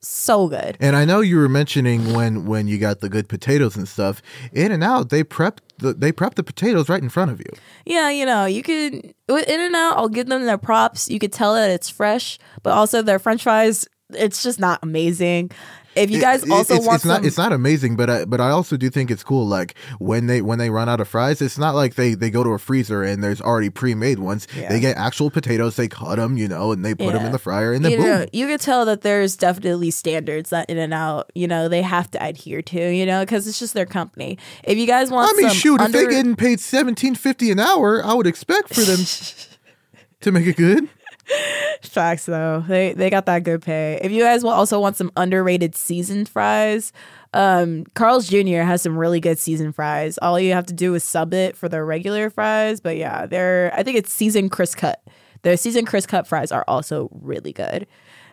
so 0.01 0.47
good. 0.47 0.77
And 0.79 0.95
I 0.95 1.05
know 1.05 1.21
you 1.21 1.37
were 1.37 1.49
mentioning 1.49 2.13
when 2.13 2.45
when 2.45 2.67
you 2.67 2.77
got 2.77 2.99
the 2.99 3.09
good 3.09 3.29
potatoes 3.29 3.75
and 3.75 3.87
stuff. 3.87 4.21
In-N-Out, 4.51 5.09
they 5.09 5.23
prep 5.23 5.61
the 5.77 5.93
they 5.93 6.11
prep 6.11 6.35
the 6.35 6.43
potatoes 6.43 6.89
right 6.89 7.01
in 7.01 7.09
front 7.09 7.31
of 7.31 7.39
you. 7.39 7.51
Yeah, 7.85 8.09
you 8.09 8.25
know, 8.25 8.45
you 8.45 8.63
could 8.63 9.13
with 9.27 9.47
In-N-Out. 9.47 9.97
I'll 9.97 10.09
give 10.09 10.27
them 10.27 10.45
their 10.45 10.57
props. 10.57 11.09
You 11.09 11.19
could 11.19 11.33
tell 11.33 11.53
that 11.53 11.69
it's 11.69 11.89
fresh, 11.89 12.39
but 12.63 12.71
also 12.71 13.01
their 13.01 13.19
French 13.19 13.43
fries. 13.43 13.87
It's 14.13 14.43
just 14.43 14.59
not 14.59 14.79
amazing. 14.83 15.51
If 15.95 16.10
you 16.10 16.21
guys 16.21 16.43
It- 16.43 16.51
also 16.51 16.75
it's, 16.75 16.86
want 16.86 16.95
it's 16.95 17.04
some, 17.04 17.10
not 17.21 17.25
it's 17.25 17.38
not 17.38 17.51
amazing, 17.51 17.95
but 17.97 18.10
I, 18.10 18.25
but 18.25 18.39
I 18.39 18.49
also 18.49 18.77
do 18.77 18.89
think 18.89 19.12
it's 19.12 19.23
cool. 19.23 19.45
Like 19.45 19.75
when 19.99 20.27
they 20.27 20.41
when 20.41 20.58
they 20.58 20.69
run 20.69 20.88
out 20.88 20.99
of 21.01 21.08
fries, 21.08 21.41
it's 21.41 21.58
not 21.58 21.75
like 21.75 21.95
they 21.95 22.13
they 22.13 22.30
go 22.30 22.43
to 22.43 22.51
a 22.51 22.60
freezer 22.60 23.04
and 23.04 23.23
there's 23.23 23.41
already 23.41 23.69
pre 23.69 23.93
made 23.93 24.19
ones. 24.19 24.47
Yeah. 24.56 24.69
They 24.69 24.80
get 24.80 24.95
actual 24.97 25.30
potatoes, 25.30 25.75
they 25.75 25.88
cut 25.89 26.15
them, 26.15 26.38
you 26.38 26.47
know, 26.47 26.71
and 26.71 26.86
they 26.86 26.95
put 26.95 27.12
them 27.13 27.25
in 27.25 27.32
the 27.34 27.39
fryer, 27.39 27.73
and 27.73 27.84
then 27.84 27.91
you 27.91 27.97
boom. 27.97 28.06
know, 28.08 28.25
you 28.32 28.47
could 28.47 28.62
tell 28.62 28.86
that 28.86 29.01
there's 29.01 29.36
definitely 29.36 29.91
standards 29.91 30.49
that 30.51 30.69
In-N-Out, 30.69 31.32
you 31.36 31.47
know, 31.47 31.67
they 31.67 31.82
have 31.82 32.10
to 32.12 32.23
adhere 32.23 32.62
to, 32.62 32.91
you 32.95 33.06
know, 33.06 33.21
because 33.23 33.47
it's 33.47 33.60
just 33.60 33.73
their 33.73 33.86
company. 33.86 34.38
If 34.63 34.77
you 34.77 34.88
guys 34.88 35.12
want, 35.12 35.34
I 35.34 35.41
mean, 35.41 35.49
shoot, 35.51 35.82
under- 35.82 35.86
if 35.97 36.04
they're 36.04 36.12
getting 36.12 36.36
paid 36.36 36.60
seventeen 36.62 37.15
fifty 37.15 37.51
an 37.51 37.60
hour, 37.60 38.04
I 38.06 38.13
would 38.13 38.27
expect 38.27 38.73
for 38.73 38.82
them 38.82 38.99
to 40.21 40.32
make 40.32 40.45
it 40.47 40.56
good. 40.56 40.88
Facts 41.81 42.25
though. 42.25 42.63
They 42.67 42.93
they 42.93 43.10
got 43.10 43.25
that 43.25 43.43
good 43.43 43.62
pay. 43.62 43.99
If 44.01 44.12
you 44.12 44.23
guys 44.23 44.43
will 44.43 44.51
also 44.51 44.79
want 44.79 44.97
some 44.97 45.12
underrated 45.15 45.75
seasoned 45.75 46.29
fries, 46.29 46.91
um, 47.34 47.86
Carl's 47.93 48.27
Jr. 48.27 48.62
has 48.62 48.81
some 48.81 48.97
really 48.97 49.19
good 49.19 49.39
seasoned 49.39 49.75
fries. 49.75 50.17
All 50.21 50.39
you 50.39 50.53
have 50.53 50.65
to 50.67 50.73
do 50.73 50.93
is 50.95 51.03
sub 51.03 51.34
it 51.34 51.55
for 51.55 51.69
their 51.69 51.86
regular 51.86 52.29
fries. 52.29 52.81
But 52.81 52.97
yeah, 52.97 53.25
they're 53.25 53.73
I 53.75 53.84
think 53.84 53.97
it's 53.97 54.13
seasoned 54.13 54.51
crisp 54.51 54.77
cut. 54.77 55.01
Their 55.43 55.57
seasoned 55.57 55.88
crisp 55.88 56.10
cut 56.10 56.27
fries 56.27 56.51
are 56.51 56.65
also 56.67 57.10
really 57.12 57.53
good. 57.53 57.88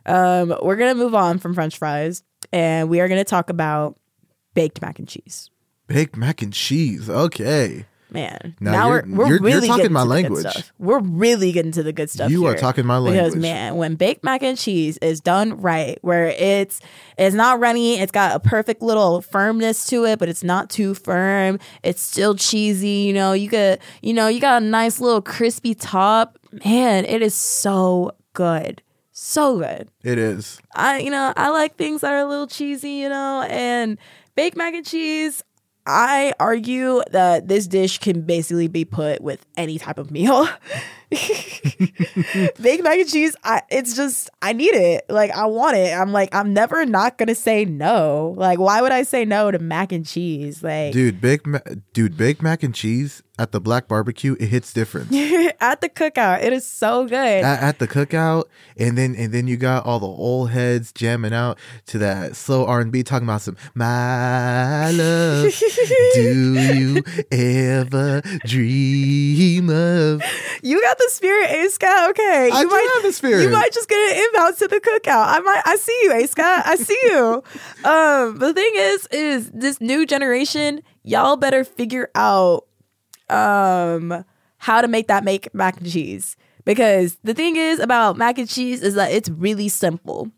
Um, 0.06 0.56
we're 0.62 0.76
gonna 0.76 0.94
move 0.94 1.14
on 1.14 1.38
from 1.38 1.54
French 1.54 1.78
fries 1.78 2.22
and 2.52 2.88
we 2.88 3.00
are 3.00 3.08
gonna 3.08 3.24
talk 3.24 3.50
about 3.50 3.98
baked 4.54 4.80
mac 4.82 4.98
and 4.98 5.08
cheese. 5.08 5.50
Baked 5.86 6.16
mac 6.16 6.42
and 6.42 6.52
cheese. 6.52 7.08
Okay. 7.08 7.86
Man, 8.10 8.56
Now 8.60 8.72
now, 8.72 8.88
you're- 8.88 9.02
we're 9.02 9.16
we're 9.16 9.26
you're- 9.26 9.28
you're 9.28 9.40
really 9.42 9.68
talking 9.68 9.82
getting 9.82 9.92
my 9.92 10.02
to 10.02 10.08
the 10.08 10.22
good 10.22 10.32
language. 10.44 10.64
We're 10.78 10.98
really 11.00 11.52
getting 11.52 11.72
to 11.72 11.82
the 11.82 11.92
good 11.92 12.08
stuff. 12.08 12.30
You 12.30 12.46
are 12.46 12.54
talking 12.54 12.86
my 12.86 12.96
language. 12.96 13.22
because 13.32 13.36
man, 13.36 13.76
when 13.76 13.96
baked 13.96 14.24
mac 14.24 14.42
and 14.42 14.56
cheese 14.56 14.96
is 15.02 15.20
done 15.20 15.60
right, 15.60 15.98
where 16.02 16.26
it's 16.28 16.80
it's 17.18 17.34
not 17.34 17.60
runny, 17.60 17.98
it's 18.00 18.12
got 18.12 18.34
a 18.34 18.40
perfect 18.40 18.80
little 18.80 19.20
firmness 19.20 19.84
to 19.88 20.04
it, 20.06 20.18
but 20.18 20.28
it's 20.28 20.42
not 20.42 20.70
too 20.70 20.94
firm. 20.94 21.58
It's 21.82 22.00
still 22.00 22.34
cheesy. 22.34 22.88
You 22.88 23.12
know, 23.12 23.32
you 23.34 23.48
get 23.48 23.80
you 24.02 24.14
know 24.14 24.28
you 24.28 24.40
got 24.40 24.62
a 24.62 24.64
nice 24.64 25.00
little 25.00 25.20
crispy 25.22 25.74
top. 25.74 26.38
Man, 26.64 27.04
it 27.04 27.20
is 27.20 27.34
so 27.34 28.12
good, 28.32 28.80
so 29.12 29.58
good. 29.58 29.88
It 30.02 30.16
is. 30.18 30.58
I 30.74 31.00
you 31.00 31.10
know 31.10 31.34
I 31.36 31.50
like 31.50 31.76
things 31.76 32.00
that 32.00 32.12
are 32.12 32.20
a 32.20 32.26
little 32.26 32.46
cheesy, 32.46 32.92
you 32.92 33.10
know, 33.10 33.42
and 33.50 33.98
baked 34.34 34.56
mac 34.56 34.72
and 34.72 34.86
cheese. 34.86 35.42
I 35.88 36.34
argue 36.38 37.02
that 37.12 37.48
this 37.48 37.66
dish 37.66 37.98
can 37.98 38.20
basically 38.20 38.68
be 38.68 38.84
put 38.84 39.22
with 39.22 39.44
any 39.56 39.78
type 39.78 39.98
of 39.98 40.10
meal. 40.10 40.46
baked 41.10 42.84
mac 42.84 42.98
and 42.98 43.08
cheese, 43.08 43.34
I, 43.42 43.62
it's 43.70 43.96
just 43.96 44.28
I 44.42 44.52
need 44.52 44.74
it. 44.74 45.06
Like 45.08 45.30
I 45.30 45.46
want 45.46 45.78
it. 45.78 45.94
I'm 45.94 46.12
like 46.12 46.34
I'm 46.34 46.52
never 46.52 46.84
not 46.84 47.16
gonna 47.16 47.34
say 47.34 47.64
no. 47.64 48.34
Like 48.36 48.58
why 48.58 48.82
would 48.82 48.92
I 48.92 49.02
say 49.02 49.24
no 49.24 49.50
to 49.50 49.58
mac 49.58 49.90
and 49.90 50.04
cheese? 50.04 50.62
Like 50.62 50.92
Dude, 50.92 51.22
baked 51.22 51.46
ma- 51.46 51.60
dude, 51.94 52.18
baked 52.18 52.42
mac 52.42 52.62
and 52.62 52.74
cheese 52.74 53.22
at 53.38 53.52
the 53.52 53.60
black 53.60 53.88
barbecue, 53.88 54.36
it 54.40 54.46
hits 54.46 54.72
different. 54.72 55.12
at 55.60 55.80
the 55.80 55.88
cookout, 55.88 56.42
it 56.42 56.52
is 56.52 56.66
so 56.66 57.04
good. 57.04 57.14
at, 57.14 57.62
at 57.62 57.78
the 57.78 57.88
cookout, 57.88 58.44
and 58.76 58.98
then 58.98 59.14
and 59.14 59.32
then 59.32 59.46
you 59.46 59.56
got 59.56 59.86
all 59.86 60.00
the 60.00 60.06
old 60.06 60.50
heads 60.50 60.92
jamming 60.92 61.32
out 61.32 61.58
to 61.86 61.98
that 61.98 62.36
slow 62.36 62.66
R 62.66 62.80
and 62.80 62.92
B, 62.92 63.02
talking 63.02 63.26
about 63.26 63.42
some 63.42 63.56
my 63.74 64.90
love. 64.90 65.52
do 66.14 66.54
you 66.74 67.02
ever 67.30 68.22
dream 68.44 69.70
of? 69.70 70.22
You 70.62 70.80
got 70.80 70.98
the 70.98 71.08
spirit, 71.10 71.50
A 71.50 71.68
Scott. 71.70 72.10
Okay, 72.10 72.50
I 72.52 72.62
you 72.62 72.68
do 72.68 72.90
have 72.94 73.02
the 73.02 73.12
spirit. 73.12 73.42
You 73.42 73.50
might 73.50 73.72
just 73.72 73.88
get 73.88 73.98
an 73.98 74.24
inbound 74.24 74.56
to 74.58 74.68
the 74.68 74.80
cookout. 74.80 75.26
I 75.26 75.40
might. 75.40 75.62
I 75.64 75.76
see 75.76 76.00
you, 76.02 76.12
A-Scat. 76.12 76.66
I 76.66 76.76
see 76.76 76.98
you. 77.04 77.42
um, 77.84 78.38
the 78.38 78.52
thing 78.54 78.70
is, 78.74 79.06
is 79.10 79.50
this 79.50 79.80
new 79.80 80.06
generation, 80.06 80.82
y'all 81.02 81.36
better 81.36 81.64
figure 81.64 82.10
out 82.14 82.67
um 83.30 84.24
how 84.58 84.80
to 84.80 84.88
make 84.88 85.06
that 85.08 85.24
make 85.24 85.52
mac 85.54 85.78
and 85.78 85.90
cheese 85.90 86.36
because 86.64 87.16
the 87.22 87.34
thing 87.34 87.56
is 87.56 87.78
about 87.78 88.16
mac 88.16 88.38
and 88.38 88.48
cheese 88.48 88.82
is 88.82 88.94
that 88.94 89.12
it's 89.12 89.28
really 89.28 89.68
simple. 89.68 90.30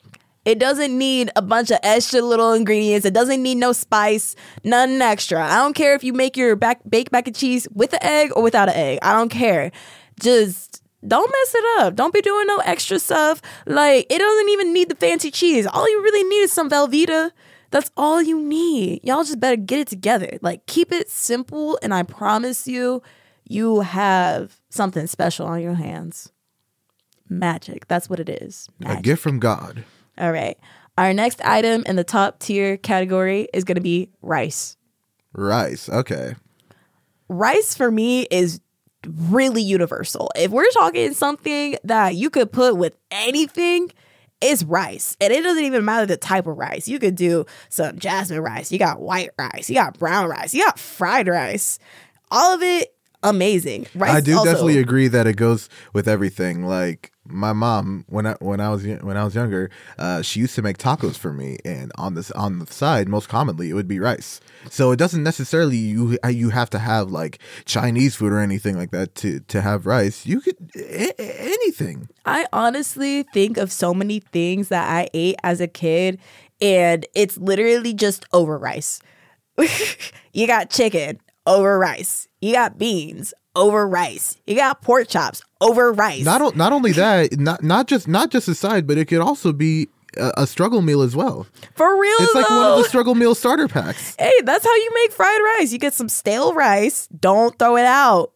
It 0.44 0.58
doesn't 0.58 0.96
need 0.96 1.30
a 1.36 1.42
bunch 1.42 1.70
of 1.70 1.78
extra 1.82 2.22
little 2.22 2.54
ingredients. 2.54 3.04
It 3.04 3.12
doesn't 3.12 3.42
need 3.42 3.56
no 3.56 3.72
spice, 3.72 4.34
nothing 4.64 5.02
extra. 5.02 5.44
I 5.44 5.56
don't 5.56 5.74
care 5.74 5.94
if 5.94 6.02
you 6.02 6.14
make 6.14 6.36
your 6.36 6.56
back 6.56 6.80
baked 6.88 7.12
mac 7.12 7.26
and 7.26 7.36
cheese 7.36 7.68
with 7.74 7.92
an 7.92 8.02
egg 8.02 8.32
or 8.34 8.42
without 8.42 8.68
an 8.68 8.74
egg. 8.74 8.98
I 9.02 9.12
don't 9.12 9.28
care. 9.28 9.70
Just 10.18 10.82
don't 11.06 11.30
mess 11.30 11.54
it 11.54 11.80
up. 11.80 11.94
Don't 11.94 12.14
be 12.14 12.20
doing 12.20 12.46
no 12.46 12.58
extra 12.58 12.98
stuff. 12.98 13.42
Like 13.66 14.06
it 14.10 14.18
doesn't 14.18 14.48
even 14.48 14.72
need 14.72 14.88
the 14.88 14.96
fancy 14.96 15.30
cheese. 15.30 15.66
All 15.66 15.88
you 15.88 16.02
really 16.02 16.28
need 16.28 16.42
is 16.42 16.52
some 16.52 16.70
Velveeta. 16.70 17.32
That's 17.70 17.90
all 17.96 18.20
you 18.22 18.40
need. 18.40 19.00
Y'all 19.04 19.24
just 19.24 19.40
better 19.40 19.56
get 19.56 19.78
it 19.78 19.88
together. 19.88 20.38
Like 20.42 20.66
keep 20.66 20.92
it 20.92 21.08
simple 21.10 21.78
and 21.82 21.94
I 21.94 22.02
promise 22.02 22.66
you 22.66 23.02
you 23.44 23.80
have 23.80 24.60
something 24.70 25.06
special 25.06 25.46
on 25.46 25.60
your 25.60 25.74
hands. 25.74 26.32
Magic. 27.28 27.86
That's 27.86 28.10
what 28.10 28.20
it 28.20 28.28
is. 28.28 28.68
A 28.84 29.00
gift 29.00 29.22
from 29.22 29.38
God. 29.38 29.84
All 30.18 30.32
right. 30.32 30.58
Our 30.98 31.14
next 31.14 31.40
item 31.42 31.84
in 31.86 31.96
the 31.96 32.04
top 32.04 32.40
tier 32.40 32.76
category 32.76 33.48
is 33.54 33.64
going 33.64 33.76
to 33.76 33.80
be 33.80 34.10
rice. 34.20 34.76
Rice. 35.32 35.88
Okay. 35.88 36.34
Rice 37.28 37.74
for 37.74 37.90
me 37.90 38.26
is 38.30 38.60
really 39.06 39.62
universal. 39.62 40.30
If 40.36 40.50
we're 40.50 40.70
talking 40.72 41.14
something 41.14 41.76
that 41.84 42.16
you 42.16 42.28
could 42.30 42.52
put 42.52 42.76
with 42.76 42.96
anything, 43.10 43.92
it's 44.40 44.62
rice. 44.62 45.16
And 45.20 45.32
it 45.32 45.42
doesn't 45.42 45.64
even 45.64 45.84
matter 45.84 46.06
the 46.06 46.16
type 46.16 46.46
of 46.46 46.56
rice. 46.56 46.88
You 46.88 46.98
could 46.98 47.14
do 47.14 47.44
some 47.68 47.98
jasmine 47.98 48.40
rice, 48.40 48.72
you 48.72 48.78
got 48.78 49.00
white 49.00 49.30
rice, 49.38 49.68
you 49.68 49.74
got 49.74 49.98
brown 49.98 50.28
rice, 50.28 50.54
you 50.54 50.64
got 50.64 50.78
fried 50.78 51.28
rice. 51.28 51.78
All 52.30 52.54
of 52.54 52.62
it 52.62 52.94
amazing. 53.22 53.86
Rice 53.94 54.14
I 54.14 54.20
do 54.20 54.36
also- 54.36 54.50
definitely 54.50 54.78
agree 54.78 55.08
that 55.08 55.26
it 55.26 55.36
goes 55.36 55.68
with 55.92 56.08
everything. 56.08 56.64
Like 56.64 57.12
my 57.30 57.52
mom, 57.52 58.04
when 58.08 58.26
I 58.26 58.34
when 58.40 58.60
I 58.60 58.70
was 58.70 58.84
when 58.84 59.16
I 59.16 59.24
was 59.24 59.34
younger, 59.34 59.70
uh, 59.98 60.22
she 60.22 60.40
used 60.40 60.54
to 60.56 60.62
make 60.62 60.78
tacos 60.78 61.16
for 61.16 61.32
me, 61.32 61.58
and 61.64 61.92
on 61.96 62.14
this 62.14 62.30
on 62.32 62.58
the 62.58 62.66
side, 62.72 63.08
most 63.08 63.28
commonly, 63.28 63.70
it 63.70 63.74
would 63.74 63.88
be 63.88 63.98
rice. 63.98 64.40
So 64.68 64.90
it 64.90 64.96
doesn't 64.96 65.22
necessarily 65.22 65.76
you 65.76 66.18
you 66.28 66.50
have 66.50 66.70
to 66.70 66.78
have 66.78 67.10
like 67.10 67.38
Chinese 67.64 68.16
food 68.16 68.32
or 68.32 68.40
anything 68.40 68.76
like 68.76 68.90
that 68.90 69.14
to 69.16 69.40
to 69.40 69.60
have 69.60 69.86
rice. 69.86 70.26
You 70.26 70.40
could 70.40 70.56
a- 70.76 71.20
anything. 71.20 72.08
I 72.24 72.46
honestly 72.52 73.24
think 73.32 73.56
of 73.56 73.72
so 73.72 73.94
many 73.94 74.20
things 74.20 74.68
that 74.68 74.88
I 74.88 75.08
ate 75.14 75.36
as 75.42 75.60
a 75.60 75.68
kid, 75.68 76.18
and 76.60 77.06
it's 77.14 77.38
literally 77.38 77.94
just 77.94 78.24
over 78.32 78.58
rice. 78.58 79.00
you 80.32 80.46
got 80.46 80.70
chicken 80.70 81.20
over 81.46 81.78
rice. 81.78 82.28
You 82.40 82.52
got 82.52 82.78
beans 82.78 83.34
over 83.56 83.86
rice. 83.86 84.36
You 84.46 84.56
got 84.56 84.82
pork 84.82 85.08
chops 85.08 85.42
over 85.60 85.92
rice. 85.92 86.24
Not 86.24 86.56
not 86.56 86.72
only 86.72 86.92
that, 86.92 87.38
not 87.38 87.62
not 87.62 87.86
just 87.86 88.08
not 88.08 88.30
just 88.30 88.48
a 88.48 88.54
side, 88.54 88.86
but 88.86 88.98
it 88.98 89.06
could 89.06 89.20
also 89.20 89.52
be 89.52 89.88
a, 90.16 90.32
a 90.38 90.46
struggle 90.46 90.82
meal 90.82 91.02
as 91.02 91.14
well. 91.14 91.46
For 91.74 92.00
real, 92.00 92.16
It's 92.20 92.34
like 92.34 92.48
one 92.50 92.72
of 92.72 92.78
the 92.78 92.84
struggle 92.84 93.14
meal 93.14 93.34
starter 93.34 93.68
packs. 93.68 94.16
hey, 94.18 94.32
that's 94.44 94.64
how 94.64 94.74
you 94.74 94.90
make 94.94 95.12
fried 95.12 95.40
rice. 95.58 95.72
You 95.72 95.78
get 95.78 95.94
some 95.94 96.08
stale 96.08 96.54
rice. 96.54 97.06
Don't 97.08 97.58
throw 97.58 97.76
it 97.76 97.86
out. 97.86 98.32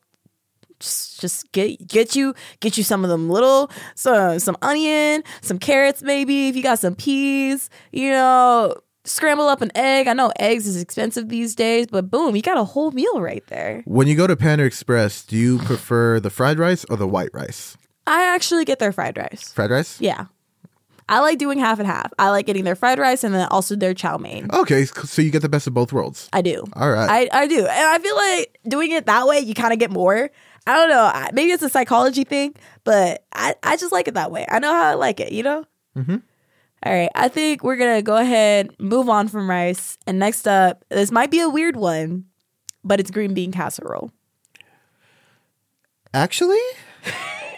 Just, 0.80 1.20
just 1.20 1.52
get 1.52 1.86
get 1.86 2.14
you 2.16 2.34
get 2.60 2.76
you 2.76 2.84
some 2.84 3.04
of 3.04 3.10
them 3.10 3.30
little 3.30 3.70
some 3.94 4.38
some 4.38 4.56
onion, 4.60 5.22
some 5.40 5.58
carrots 5.58 6.02
maybe 6.02 6.48
if 6.48 6.56
you 6.56 6.62
got 6.62 6.78
some 6.78 6.94
peas. 6.94 7.70
You 7.92 8.10
know, 8.10 8.74
scramble 9.04 9.46
up 9.48 9.60
an 9.62 9.70
egg. 9.74 10.06
I 10.08 10.12
know 10.14 10.32
eggs 10.38 10.66
is 10.66 10.80
expensive 10.80 11.28
these 11.28 11.54
days, 11.54 11.86
but 11.86 12.10
boom, 12.10 12.34
you 12.36 12.42
got 12.42 12.56
a 12.56 12.64
whole 12.64 12.90
meal 12.90 13.20
right 13.20 13.44
there. 13.48 13.82
When 13.86 14.06
you 14.08 14.14
go 14.16 14.26
to 14.26 14.36
Panda 14.36 14.64
Express, 14.64 15.24
do 15.24 15.36
you 15.36 15.58
prefer 15.58 16.20
the 16.20 16.30
fried 16.30 16.58
rice 16.58 16.84
or 16.90 16.96
the 16.96 17.06
white 17.08 17.30
rice? 17.32 17.76
I 18.06 18.34
actually 18.34 18.64
get 18.64 18.78
their 18.78 18.92
fried 18.92 19.16
rice. 19.16 19.52
Fried 19.52 19.70
rice? 19.70 20.00
Yeah. 20.00 20.26
I 21.06 21.20
like 21.20 21.38
doing 21.38 21.58
half 21.58 21.78
and 21.78 21.86
half. 21.86 22.12
I 22.18 22.30
like 22.30 22.46
getting 22.46 22.64
their 22.64 22.74
fried 22.74 22.98
rice 22.98 23.24
and 23.24 23.34
then 23.34 23.46
also 23.50 23.76
their 23.76 23.92
chow 23.92 24.16
mein. 24.16 24.48
Okay, 24.52 24.86
so 24.86 25.20
you 25.20 25.30
get 25.30 25.42
the 25.42 25.50
best 25.50 25.66
of 25.66 25.74
both 25.74 25.92
worlds. 25.92 26.30
I 26.32 26.40
do. 26.40 26.64
All 26.74 26.90
right. 26.90 27.28
I, 27.32 27.42
I 27.42 27.46
do. 27.46 27.58
And 27.58 27.68
I 27.68 27.98
feel 27.98 28.16
like 28.16 28.58
doing 28.66 28.90
it 28.90 29.04
that 29.06 29.26
way, 29.26 29.40
you 29.40 29.52
kind 29.52 29.74
of 29.74 29.78
get 29.78 29.90
more. 29.90 30.30
I 30.66 30.74
don't 30.74 30.88
know. 30.88 31.28
Maybe 31.34 31.52
it's 31.52 31.62
a 31.62 31.68
psychology 31.68 32.24
thing, 32.24 32.54
but 32.84 33.22
I, 33.34 33.54
I 33.62 33.76
just 33.76 33.92
like 33.92 34.08
it 34.08 34.14
that 34.14 34.30
way. 34.30 34.46
I 34.50 34.58
know 34.60 34.72
how 34.72 34.82
I 34.84 34.94
like 34.94 35.20
it, 35.20 35.30
you 35.32 35.42
know? 35.42 35.66
Mhm. 35.94 36.22
All 36.84 36.92
right. 36.92 37.10
I 37.14 37.28
think 37.28 37.64
we're 37.64 37.76
to 37.76 38.02
go 38.02 38.16
ahead, 38.16 38.70
move 38.78 39.08
on 39.08 39.28
from 39.28 39.48
rice. 39.48 39.96
And 40.06 40.18
next 40.18 40.46
up, 40.46 40.84
this 40.90 41.10
might 41.10 41.30
be 41.30 41.40
a 41.40 41.48
weird 41.48 41.76
one, 41.76 42.26
but 42.82 43.00
it's 43.00 43.10
green 43.10 43.32
bean 43.32 43.52
casserole. 43.52 44.10
Actually, 46.12 46.60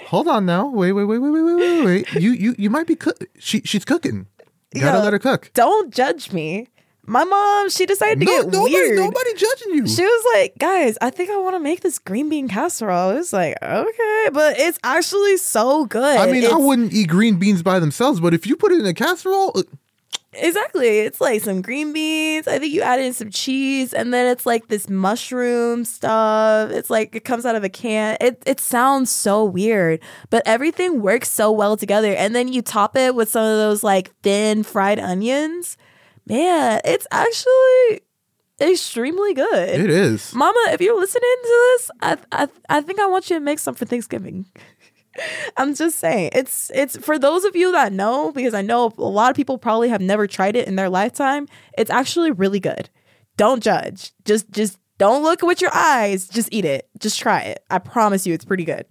hold 0.06 0.28
on 0.28 0.46
now. 0.46 0.68
Wait, 0.68 0.92
wait, 0.92 1.04
wait, 1.04 1.18
wait, 1.18 1.30
wait, 1.30 1.42
wait, 1.42 1.54
wait, 1.56 1.84
wait. 1.84 2.22
You, 2.22 2.30
you, 2.30 2.54
you 2.56 2.70
might 2.70 2.86
be 2.86 2.96
cook. 2.96 3.18
She, 3.38 3.60
she's 3.62 3.84
cooking. 3.84 4.28
You 4.72 4.80
gotta 4.80 4.98
Yo. 4.98 5.04
let 5.04 5.12
her 5.12 5.18
cook. 5.18 5.50
Don't 5.54 5.92
judge 5.92 6.32
me. 6.32 6.68
My 7.06 7.24
mom, 7.24 7.70
she 7.70 7.86
decided 7.86 8.20
to 8.20 8.26
No, 8.26 8.42
get 8.42 8.52
nobody, 8.52 8.74
weird. 8.74 8.98
nobody 8.98 9.34
judging 9.34 9.74
you. 9.74 9.86
She 9.88 10.02
was 10.02 10.24
like, 10.34 10.54
guys, 10.58 10.98
I 11.00 11.10
think 11.10 11.30
I 11.30 11.36
want 11.38 11.54
to 11.54 11.60
make 11.60 11.80
this 11.80 11.98
green 11.98 12.28
bean 12.28 12.48
casserole. 12.48 13.10
It 13.10 13.14
was 13.16 13.32
like, 13.32 13.56
okay, 13.62 14.28
but 14.32 14.58
it's 14.58 14.78
actually 14.82 15.36
so 15.36 15.86
good. 15.86 16.18
I 16.18 16.30
mean, 16.30 16.44
I 16.44 16.56
wouldn't 16.56 16.92
eat 16.92 17.08
green 17.08 17.36
beans 17.38 17.62
by 17.62 17.78
themselves, 17.78 18.18
but 18.20 18.34
if 18.34 18.46
you 18.46 18.56
put 18.56 18.72
it 18.72 18.80
in 18.80 18.86
a 18.86 18.94
casserole, 18.94 19.52
uh, 19.54 19.62
Exactly. 20.38 20.98
It's 20.98 21.18
like 21.18 21.40
some 21.42 21.62
green 21.62 21.94
beans. 21.94 22.46
I 22.46 22.58
think 22.58 22.74
you 22.74 22.82
add 22.82 23.00
in 23.00 23.14
some 23.14 23.30
cheese, 23.30 23.94
and 23.94 24.12
then 24.12 24.26
it's 24.30 24.44
like 24.44 24.68
this 24.68 24.86
mushroom 24.90 25.86
stuff. 25.86 26.70
It's 26.72 26.90
like 26.90 27.14
it 27.14 27.24
comes 27.24 27.46
out 27.46 27.54
of 27.56 27.64
a 27.64 27.70
can. 27.70 28.18
It 28.20 28.42
it 28.44 28.60
sounds 28.60 29.10
so 29.10 29.44
weird, 29.44 30.00
but 30.28 30.42
everything 30.44 31.00
works 31.00 31.30
so 31.32 31.50
well 31.50 31.74
together. 31.76 32.12
And 32.12 32.34
then 32.36 32.48
you 32.48 32.60
top 32.60 32.96
it 32.98 33.14
with 33.14 33.30
some 33.30 33.44
of 33.44 33.56
those 33.56 33.82
like 33.82 34.10
thin 34.22 34.62
fried 34.62 34.98
onions. 34.98 35.78
Man, 36.26 36.80
it's 36.84 37.06
actually 37.10 38.00
extremely 38.60 39.34
good. 39.34 39.80
it 39.80 39.90
is. 39.90 40.34
Mama, 40.34 40.58
if 40.72 40.80
you're 40.80 40.98
listening 40.98 41.36
to 41.42 41.48
this, 41.48 41.90
I 42.00 42.16
I 42.32 42.48
I 42.68 42.80
think 42.80 42.98
I 43.00 43.06
want 43.06 43.30
you 43.30 43.36
to 43.36 43.40
make 43.40 43.58
some 43.58 43.74
for 43.74 43.84
Thanksgiving. 43.84 44.46
I'm 45.56 45.74
just 45.74 45.98
saying. 45.98 46.30
It's 46.34 46.70
it's 46.74 46.96
for 46.96 47.18
those 47.18 47.44
of 47.44 47.56
you 47.56 47.72
that 47.72 47.92
know 47.92 48.32
because 48.32 48.54
I 48.54 48.62
know 48.62 48.92
a 48.98 49.02
lot 49.02 49.30
of 49.30 49.36
people 49.36 49.56
probably 49.58 49.88
have 49.88 50.00
never 50.00 50.26
tried 50.26 50.56
it 50.56 50.68
in 50.68 50.76
their 50.76 50.90
lifetime. 50.90 51.48
It's 51.78 51.90
actually 51.90 52.32
really 52.32 52.60
good. 52.60 52.90
Don't 53.36 53.62
judge. 53.62 54.12
Just 54.24 54.50
just 54.50 54.78
don't 54.98 55.22
look 55.22 55.42
with 55.42 55.60
your 55.60 55.74
eyes. 55.74 56.28
Just 56.28 56.48
eat 56.52 56.64
it. 56.64 56.88
Just 56.98 57.18
try 57.18 57.42
it. 57.42 57.64
I 57.70 57.78
promise 57.78 58.26
you 58.26 58.34
it's 58.34 58.44
pretty 58.44 58.64
good. 58.64 58.86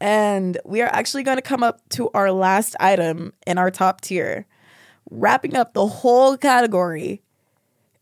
And 0.00 0.58
we 0.64 0.80
are 0.82 0.88
actually 0.88 1.24
going 1.24 1.38
to 1.38 1.42
come 1.42 1.62
up 1.62 1.80
to 1.90 2.08
our 2.10 2.30
last 2.30 2.76
item 2.78 3.32
in 3.46 3.58
our 3.58 3.70
top 3.70 4.00
tier. 4.00 4.46
Wrapping 5.10 5.56
up 5.56 5.74
the 5.74 5.86
whole 5.86 6.36
category 6.36 7.22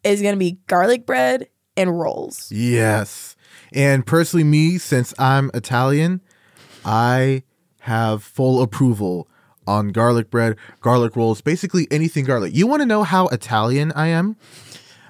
is 0.03 0.23
going 0.23 0.35
to 0.35 0.38
be 0.38 0.59
garlic 0.66 1.07
bread 1.07 1.49
and 1.77 1.99
rolls. 1.99 2.51
Yes. 2.51 3.37
And 3.73 4.07
personally, 4.07 4.45
me, 4.45 4.79
since 4.79 5.14
I'm 5.19 5.51
Italian, 5.55 6.21
I 6.85 7.42
have 7.81 8.23
full 8.23 8.62
approval 8.62 9.29
on 9.66 9.88
garlic 9.88 10.31
bread, 10.31 10.57
garlic 10.81 11.16
rolls, 11.16 11.40
basically 11.40 11.88
anything 11.90 12.25
garlic. 12.25 12.55
You 12.55 12.66
want 12.66 12.83
to 12.83 12.87
know 12.87 13.03
how 13.03 13.29
Italian 13.29 13.92
I 13.92 14.09
am? 14.09 14.37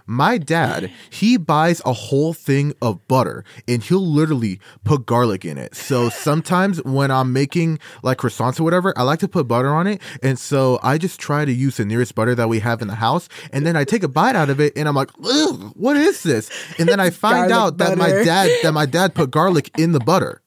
My 0.07 0.39
dad, 0.39 0.91
he 1.11 1.37
buys 1.37 1.83
a 1.85 1.93
whole 1.93 2.33
thing 2.33 2.75
of 2.81 3.07
butter 3.09 3.45
and 3.67 3.83
he'll 3.83 4.07
literally 4.07 4.61
put 4.85 5.05
garlic 5.05 5.45
in 5.45 5.59
it. 5.59 5.75
So 5.75 6.09
sometimes 6.09 6.83
when 6.85 7.11
I'm 7.11 7.33
making 7.33 7.81
like 8.03 8.19
croissants 8.19 8.61
or 8.61 8.65
whatever, 8.65 8.97
I 8.97 9.03
like 9.03 9.19
to 9.21 9.29
put 9.29 9.49
butter 9.49 9.75
on 9.75 9.87
it. 9.87 10.01
And 10.23 10.39
so 10.39 10.79
I 10.83 10.97
just 10.99 11.19
try 11.19 11.45
to 11.45 11.53
use 11.53 11.79
the 11.79 11.85
nearest 11.85 12.15
butter 12.15 12.35
that 12.37 12.49
we 12.49 12.61
have 12.61 12.83
in 12.83 12.89
the 12.89 12.95
house. 12.95 13.29
And 13.53 13.67
then 13.67 13.77
I 13.77 13.85
take 13.85 14.05
a 14.05 14.09
bite 14.09 14.37
out 14.37 14.49
of 14.49 14.61
it 14.61 14.73
and 14.77 14.89
I'm 14.89 14.95
like, 14.95 15.11
what 15.17 15.97
is 15.97 16.23
this? 16.23 16.51
And 16.79 16.89
then 16.89 17.01
I 17.01 17.11
find 17.11 17.51
Garlic 17.51 17.53
out 17.53 17.79
that 17.79 17.99
my 17.99 18.11
dad 18.11 18.51
that 18.63 18.73
my 18.73 18.87
dad 18.87 19.15
put 19.15 19.31
garlic 19.31 19.77
in 19.79 19.93
the 19.93 20.01
butter. 20.01 20.41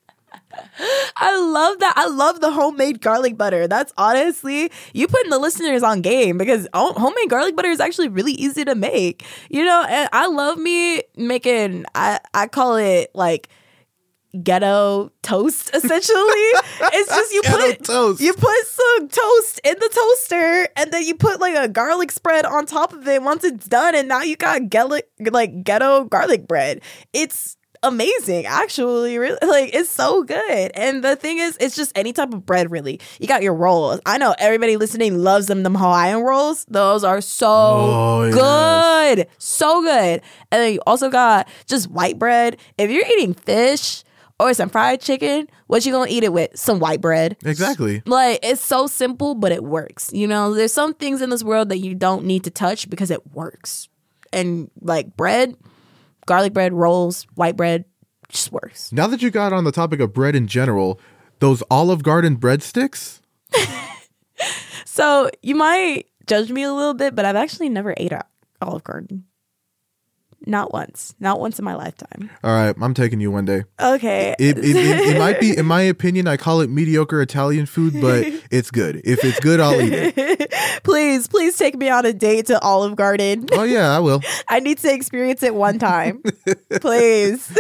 I 1.18 1.38
love 1.38 1.80
that. 1.80 1.94
I 1.96 2.08
love 2.08 2.42
the 2.42 2.52
homemade 2.52 3.02
garlic 3.02 3.38
butter. 3.38 3.68
That's 3.68 3.94
honestly, 3.98 4.72
you 4.94 5.08
putting 5.08 5.30
the 5.30 5.40
listeners 5.40 5.84
on 5.84 6.02
game 6.02 6.38
because 6.38 6.68
homemade 6.74 7.30
garlic 7.30 7.56
butter 7.56 7.70
is 7.70 7.80
actually 7.80 8.10
really 8.10 8.34
easy 8.34 8.66
to 8.66 8.76
make. 8.76 9.26
You 9.50 9.66
know, 9.66 9.86
and 9.90 10.10
I 10.14 10.28
love 10.28 10.58
me 10.58 11.04
making, 11.16 11.86
I, 11.96 12.20
I 12.34 12.48
call 12.48 12.76
it 12.76 13.12
like 13.14 13.50
ghetto 14.44 15.12
toast 15.24 15.72
essentially. 15.74 16.18
it's 16.22 17.10
just 17.10 17.34
you 17.34 17.42
Ghetto 17.42 17.58
put 17.58 17.84
toast. 17.84 18.22
you 18.22 18.34
put 18.34 18.66
some 18.68 19.08
toast 19.08 19.60
in 19.64 19.76
the 19.80 19.90
toaster 19.90 20.70
and 20.76 20.92
then 20.92 21.04
you 21.04 21.16
put 21.16 21.40
like 21.40 21.56
a 21.56 21.68
garlic 21.68 22.12
spread 22.12 22.46
on 22.46 22.68
top 22.68 22.94
of 22.94 23.08
it 23.08 23.24
once 23.24 23.44
it's 23.44 23.68
done 23.68 23.96
and 23.96 24.08
now 24.08 24.22
you 24.22 24.36
got 24.36 24.70
ghetto 24.70 25.00
like 25.32 25.64
ghetto 25.64 26.06
garlic 26.06 26.48
bread. 26.48 26.82
It's 27.12 27.58
amazing 27.82 28.46
actually 28.46 29.18
really 29.18 29.38
like 29.48 29.74
it's 29.74 29.90
so 29.90 30.24
good. 30.24 30.72
And 30.76 31.04
the 31.04 31.16
thing 31.16 31.38
is 31.38 31.58
it's 31.62 31.76
just 31.76 31.98
any 31.98 32.12
type 32.14 32.34
of 32.34 32.46
bread 32.46 32.72
really. 32.72 33.00
You 33.20 33.28
got 33.28 33.42
your 33.42 33.54
rolls. 33.54 34.00
I 34.06 34.18
know 34.18 34.36
everybody 34.38 34.76
listening 34.78 35.18
loves 35.20 35.48
them 35.48 35.64
them 35.64 35.76
hawaiian 35.76 36.20
rolls. 36.22 36.66
Those 36.70 37.04
are 37.04 37.22
so 37.22 37.48
Oh, 37.48 38.24
yes. 38.26 38.36
good. 38.36 39.28
So 39.38 39.82
good. 39.82 40.22
And 40.52 40.62
then 40.62 40.74
you 40.74 40.80
also 40.86 41.10
got 41.10 41.48
just 41.68 41.90
white 41.90 42.20
bread. 42.20 42.58
If 42.78 42.92
you're 42.92 43.06
eating 43.06 43.34
fish 43.34 44.04
or 44.40 44.54
some 44.54 44.70
fried 44.70 45.00
chicken 45.02 45.48
what 45.68 45.86
you 45.86 45.92
gonna 45.92 46.10
eat 46.12 46.24
it 46.24 46.34
with? 46.34 46.58
Some 46.60 46.80
white 46.80 47.00
bread. 47.00 47.38
Exactly. 47.46 48.02
like 48.06 48.40
it's 48.44 48.62
so 48.62 48.88
simple 48.88 49.36
but 49.36 49.52
it 49.52 49.64
works 49.64 50.10
you 50.14 50.28
know? 50.28 50.54
There's 50.54 50.74
some 50.74 50.94
things 50.94 51.22
in 51.22 51.30
this 51.30 51.44
world 51.44 51.70
that 51.70 51.78
you 51.80 51.96
don't 51.96 52.26
need 52.26 52.44
to 52.44 52.50
touch 52.52 52.90
because 52.90 53.10
it 53.12 53.34
works. 53.34 53.88
And 54.34 54.70
like 54.82 55.16
bread 55.16 55.56
garlic 56.30 56.54
bread 56.54 56.74
rolls 56.74 57.26
white 57.36 57.58
bread 57.58 57.86
just 58.30 58.52
works. 58.52 58.92
Now 58.92 59.08
that 59.08 59.22
you 59.22 59.32
got 59.32 59.52
on 59.52 59.64
the 59.64 59.72
topic 59.72 60.00
of 60.00 60.14
bread 60.14 60.36
in 60.36 60.46
general, 60.46 61.00
those 61.40 61.64
Olive 61.72 62.04
Garden 62.04 62.38
breadsticks, 62.38 63.20
so 64.86 65.30
you 65.42 65.56
might 65.56 66.06
judge 66.28 66.52
me 66.52 66.62
a 66.62 66.72
little 66.72 66.94
bit 66.94 67.16
but 67.16 67.26
i've 67.26 67.36
actually 67.36 67.70
never 67.70 67.94
ate 67.98 68.14
at 68.14 68.28
olive 68.62 68.84
garden 68.84 69.24
not 70.50 70.74
once 70.74 71.14
not 71.20 71.40
once 71.40 71.60
in 71.60 71.66
my 71.66 71.76
lifetime 71.76 72.30
all 72.44 72.52
right, 72.52 72.76
I'm 72.82 72.94
taking 72.94 73.20
you 73.22 73.32
one 73.32 73.46
day. 73.46 73.64
okay 73.80 74.36
It, 74.40 74.58
it, 74.58 74.66
it, 74.76 74.76
it 74.76 75.20
might 75.26 75.40
be, 75.40 75.58
in 75.58 75.66
my 75.66 75.82
opinion, 75.82 76.28
I 76.28 76.38
call 76.38 76.62
it 76.62 76.70
mediocre 76.70 77.22
Italian 77.22 77.66
food, 77.66 77.94
but 78.02 78.26
it's 78.52 78.72
good. 78.72 79.02
If 79.04 79.24
it's 79.24 79.40
good, 79.40 79.60
I'll 79.60 79.80
eat 79.80 79.94
it. 79.94 80.54
please 80.84 81.28
please 81.28 81.58
take 81.58 81.76
me 81.78 81.90
on 81.90 82.06
a 82.06 82.14
date 82.14 82.48
to 82.48 82.60
olive 82.62 82.96
garden 82.96 83.48
Oh, 83.52 83.64
yeah, 83.64 83.96
I 83.96 84.00
will. 84.00 84.22
I 84.48 84.60
need 84.60 84.78
to 84.80 84.94
experience 84.94 85.44
it 85.44 85.54
one 85.54 85.80
time. 85.80 86.24
Please. 86.82 87.58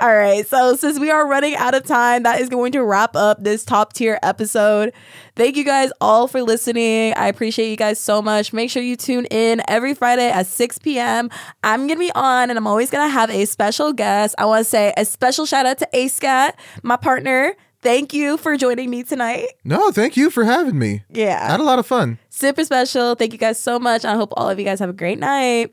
All 0.00 0.14
right. 0.14 0.46
So, 0.46 0.76
since 0.76 0.98
we 0.98 1.10
are 1.10 1.26
running 1.28 1.54
out 1.56 1.74
of 1.74 1.84
time, 1.84 2.22
that 2.24 2.40
is 2.40 2.48
going 2.48 2.72
to 2.72 2.84
wrap 2.84 3.16
up 3.16 3.42
this 3.42 3.64
top 3.64 3.92
tier 3.92 4.18
episode. 4.22 4.92
Thank 5.34 5.56
you 5.56 5.64
guys 5.64 5.90
all 6.00 6.28
for 6.28 6.42
listening. 6.42 7.14
I 7.14 7.28
appreciate 7.28 7.70
you 7.70 7.76
guys 7.76 7.98
so 7.98 8.20
much. 8.20 8.52
Make 8.52 8.70
sure 8.70 8.82
you 8.82 8.96
tune 8.96 9.24
in 9.30 9.62
every 9.66 9.94
Friday 9.94 10.28
at 10.30 10.46
6 10.46 10.78
p.m. 10.80 11.30
I'm 11.64 11.86
going 11.86 11.98
to 11.98 12.04
be 12.04 12.12
on 12.14 12.50
and 12.50 12.58
I'm 12.58 12.66
always 12.66 12.90
going 12.90 13.06
to 13.08 13.12
have 13.12 13.30
a 13.30 13.46
special 13.46 13.92
guest. 13.94 14.34
I 14.38 14.44
want 14.44 14.60
to 14.64 14.70
say 14.70 14.92
a 14.96 15.04
special 15.06 15.46
shout 15.46 15.64
out 15.64 15.78
to 15.78 15.88
ASCAT, 15.94 16.52
my 16.82 16.96
partner. 16.96 17.54
Thank 17.80 18.12
you 18.12 18.36
for 18.36 18.56
joining 18.58 18.90
me 18.90 19.02
tonight. 19.04 19.46
No, 19.64 19.90
thank 19.90 20.16
you 20.16 20.28
for 20.30 20.44
having 20.44 20.78
me. 20.78 21.02
I 21.14 21.18
Yeah. 21.18 21.50
had 21.50 21.60
a 21.60 21.64
lot 21.64 21.78
of 21.78 21.86
fun. 21.86 22.18
Super 22.28 22.62
special. 22.64 23.14
Thank 23.14 23.32
you 23.32 23.38
guys 23.38 23.58
so 23.58 23.78
much. 23.78 24.04
I 24.04 24.14
hope 24.14 24.32
all 24.36 24.48
of 24.50 24.58
you 24.58 24.64
guys 24.64 24.78
have 24.80 24.90
a 24.90 24.92
great 24.92 25.18
night. 25.18 25.72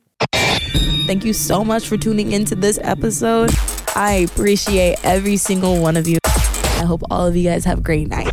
Thank 1.05 1.25
you 1.25 1.33
so 1.33 1.65
much 1.65 1.87
for 1.87 1.97
tuning 1.97 2.31
into 2.31 2.55
this 2.55 2.79
episode. 2.81 3.51
I 3.95 4.25
appreciate 4.31 5.03
every 5.03 5.37
single 5.37 5.81
one 5.81 5.97
of 5.97 6.07
you. 6.07 6.17
I 6.25 6.85
hope 6.85 7.01
all 7.11 7.27
of 7.27 7.35
you 7.35 7.43
guys 7.43 7.65
have 7.65 7.79
a 7.79 7.81
great 7.81 8.07
night. 8.07 8.31